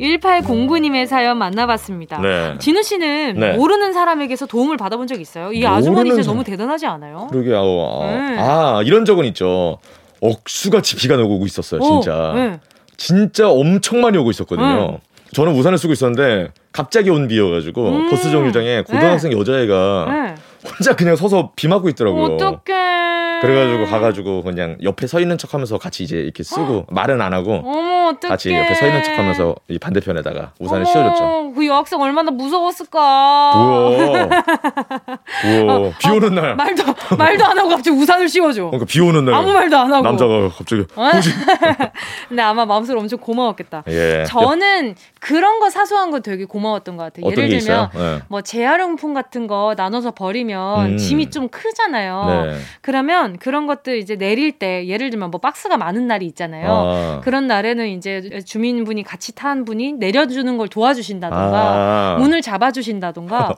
[0.00, 2.20] 1809님의 사연 만나봤습니다.
[2.20, 2.54] 네.
[2.58, 3.52] 진우 씨는 네.
[3.52, 5.52] 모르는 사람에게서 도움을 받아본 적 있어요?
[5.52, 6.28] 이 아주머니 진짜.
[6.28, 7.28] 너무 대단하지 않아요?
[7.30, 8.36] 그러게 아, 아, 네.
[8.38, 9.78] 아 이런 적은 있죠.
[10.20, 12.30] 억수같이 비가 오고 있었어요, 진짜.
[12.30, 12.60] 오, 네.
[12.96, 14.98] 진짜 엄청 많이 오고 있었거든요.
[15.32, 18.10] 저는 우산을 쓰고 있었는데 갑자기 온 비여가지고 음.
[18.10, 20.34] 버스 정류장에 고등학생 여자애가 네.
[20.64, 22.34] 혼자 그냥 서서 비 맞고 있더라고요.
[22.36, 23.40] 어떡해.
[23.40, 28.12] 그래가지고 가가지고 그냥 옆에 서 있는 척하면서 같이 이제 이렇게 쓰고 말은 안 하고 어머.
[28.20, 31.52] 같이 옆에 서 있는 척하면서 이 반대편에다가 우산을 씌워줬죠.
[31.54, 32.98] 그 여학생 얼마나 무서웠을까.
[33.56, 34.28] 우와,
[35.44, 36.54] 우와, 비 오는 날.
[36.56, 36.82] 말도,
[37.16, 38.64] 말도 안 하고 갑자기 우산을 씌워줘.
[38.66, 39.34] 그러니까 비 오는 날.
[39.34, 40.02] 아무 말도 안 하고.
[40.02, 41.10] 남자가 갑자기 어?
[42.28, 43.84] 근데 아마 마음속으로 엄청 고마웠겠다.
[43.88, 44.24] 예.
[44.26, 47.30] 저는 그런 거 사소한 거 되게 고마웠던 것 같아요.
[47.30, 47.90] 예를 게 들면?
[47.94, 48.18] 네.
[48.28, 50.96] 뭐 재활용품 같은 거 나눠서 버리면 음.
[50.98, 52.44] 짐이 좀 크잖아요.
[52.46, 52.56] 네.
[52.82, 56.68] 그러면 그런 것들 이제 내릴 때 예를 들면 뭐 박스가 많은 날이 있잖아요.
[56.70, 57.20] 아.
[57.22, 62.16] 그런 날에는 이제 주민분이 같이 탄 분이 내려주는 걸 도와주신다던가 아.
[62.18, 63.54] 문을 잡아주신다던가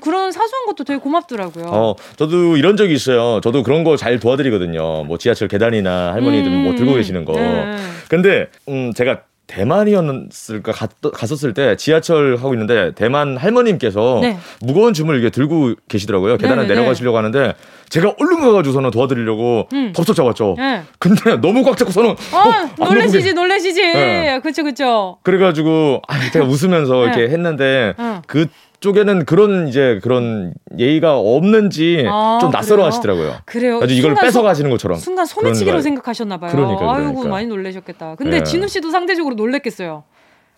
[0.00, 1.66] 그런 사소한 것도 되게 고맙더라고요.
[1.66, 3.40] 어, 저도 이런 적이 있어요.
[3.40, 5.04] 저도 그런 거 잘 도와드리거든요.
[5.04, 6.96] 뭐 지하철 계단이나 할머니들 음, 뭐 들고 음.
[6.96, 7.32] 계시는 거.
[7.32, 7.76] 네.
[8.08, 14.38] 근데 음 제가 대만이었을까 갔, 갔었을 때 지하철 하고 있는데 대만 할머님께서 네.
[14.60, 16.36] 무거운 짐을 이게 들고 계시더라고요.
[16.36, 16.74] 계단을 네네네.
[16.74, 17.54] 내려가시려고 하는데
[17.88, 19.92] 제가 얼른 가가지고서는 도와드리려고 음.
[19.94, 20.54] 덥석 잡았죠.
[20.56, 20.82] 네.
[21.00, 23.80] 근데 너무 꽉 잡고 서는 어, 안 놀래시지, 놀래시지.
[23.82, 24.40] 네.
[24.40, 25.18] 그쵸, 그쵸.
[25.24, 27.02] 그래가지고 아, 제가 웃으면서 네.
[27.02, 28.22] 이렇게 했는데 응.
[28.28, 28.46] 그
[28.80, 32.86] 쪽에는 그런 이제 그런 예의가 없는지 아, 좀 낯설어 그래요?
[32.86, 33.34] 하시더라고요.
[33.44, 33.80] 그래요.
[33.82, 34.98] 아주 이걸 뺏어 소- 가시는 것처럼.
[34.98, 36.50] 순간 소매치기로 생각하셨나 봐요.
[36.50, 37.28] 그러니까, 아이고 그러니까.
[37.28, 38.14] 많이 놀라셨겠다.
[38.16, 38.42] 근데 네.
[38.44, 40.04] 진우 씨도 상대적으로 놀랬겠어요.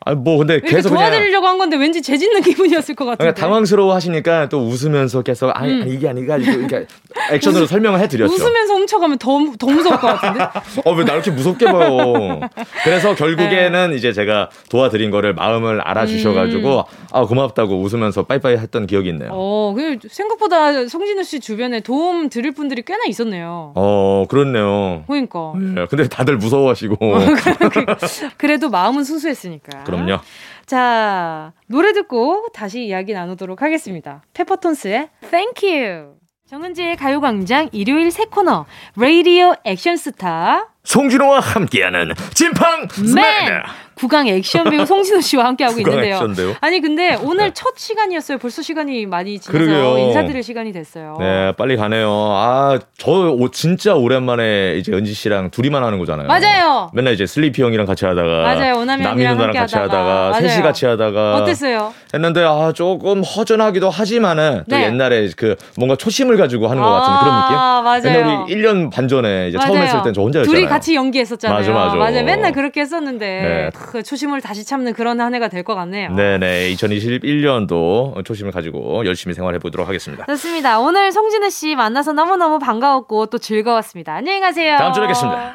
[0.05, 3.24] 아, 뭐 근데 이렇게 계속 도와드리려고 한 건데 왠지 재짓는 기분이었을 것 같은데.
[3.24, 5.82] 그러니까 당황스러워 하시니까 또 웃으면서 계속 아니, 음.
[5.82, 6.86] 아니 이게 아니가 이렇게
[7.30, 8.32] 액션으로 설명을 해드렸죠.
[8.32, 10.44] 웃으면서 훔쳐가면 더, 무- 더 무서울 것 같은데.
[10.84, 12.40] 어왜 나 이렇게 무섭게 봐요?
[12.84, 19.30] 그래서 결국에는 이제 제가 도와드린 거를 마음을 알아주셔가지고 아 고맙다고 웃으면서 빠이빠이 했던 기억이 있네요.
[19.32, 23.72] 어, 그 생각보다 송진우 씨 주변에 도움 드릴 분들이 꽤나 있었네요.
[23.74, 25.05] 어 그렇네요.
[25.07, 25.53] 그러니까.
[25.59, 26.96] 네, 근데 다들 무서워하시고
[28.36, 29.84] 그래도 마음은 순수했으니까.
[29.97, 30.20] 그럼요.
[30.66, 34.22] 자, 노래 듣고 다시 이야기 나누도록 하겠습니다.
[34.34, 36.14] 페퍼톤스의 Thank You.
[36.47, 38.66] 정은지의 가요광장 일요일 새 코너
[38.97, 43.62] 라디오 액션스타 송진호와 함께하는 진팡 맨맨
[43.95, 46.18] 구강 액션 배우 송진호 씨와 함께하고 있는데요.
[46.61, 47.51] 아니 근데 오늘 네.
[47.55, 48.39] 첫 시간이었어요.
[48.39, 49.99] 벌써 시간이 많이 지나서 그러게요.
[49.99, 51.16] 인사드릴 시간이 됐어요.
[51.20, 52.09] 네 빨리 가네요.
[52.11, 56.26] 아 저 진짜 오랜만에 이제 은지 씨랑 둘이만 하는 거잖아요.
[56.26, 56.91] 맞아요.
[56.95, 58.76] 맨날 이제 슬리피 형이랑 같이 하다가 맞아요.
[58.78, 60.30] 오남이 남이 누나랑 같이 하다가.
[60.30, 60.49] 맞아요.
[60.49, 61.93] 셋이 같이 하다가 어땠어요?
[62.14, 64.85] 했는데 아 조금 허전하기도 하지만은 또 네.
[64.85, 67.57] 옛날에 그 뭔가 초심을 가지고 하는 것 같은 그런 느낌.
[67.59, 68.03] 아, 맞아요.
[68.05, 69.85] 옛날 우리 1년 반 전에 이제 처음 맞아요.
[69.85, 70.61] 했을 땐 저 혼자였잖아요.
[70.73, 71.59] 같이 연기했었잖아요.
[71.59, 71.97] 맞아, 맞아.
[71.97, 72.25] 맞아요.
[72.25, 73.70] 맨날 그렇게 했었는데 네.
[73.75, 76.11] 그 초심을 다시 참는 그런 한 해가 될 것 같네요.
[76.14, 80.25] 네네 2021년도 초심을 가지고 열심히 생활해 보도록 하겠습니다.
[80.27, 80.81] 좋습니다.
[80.81, 84.14] 오늘 송진우 씨 만나서 너무 너무 반가웠고 또 즐거웠습니다.
[84.14, 84.77] 안녕히 가세요.
[84.77, 85.55] 다음 주에 뵙겠습니다.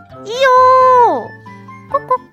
[0.25, 1.27] 이요.
[1.91, 2.31] 꾹꾹.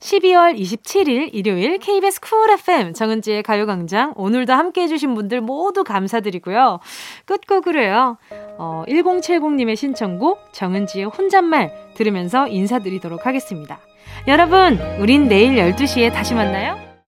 [0.00, 6.80] 12월 27일 일요일 KBS 쿨 FM 정은지의 가요광장 오늘도 함께 해주신 분들 모두 감사드리고요.
[7.24, 8.18] 끝곡으로요.
[8.58, 13.80] 어, 1070님의 신청곡 정은지의 혼잣말 들으면서 인사드리도록 하겠습니다.
[14.28, 16.93] 여러분, 우린 내일 12시에 다시 만나요.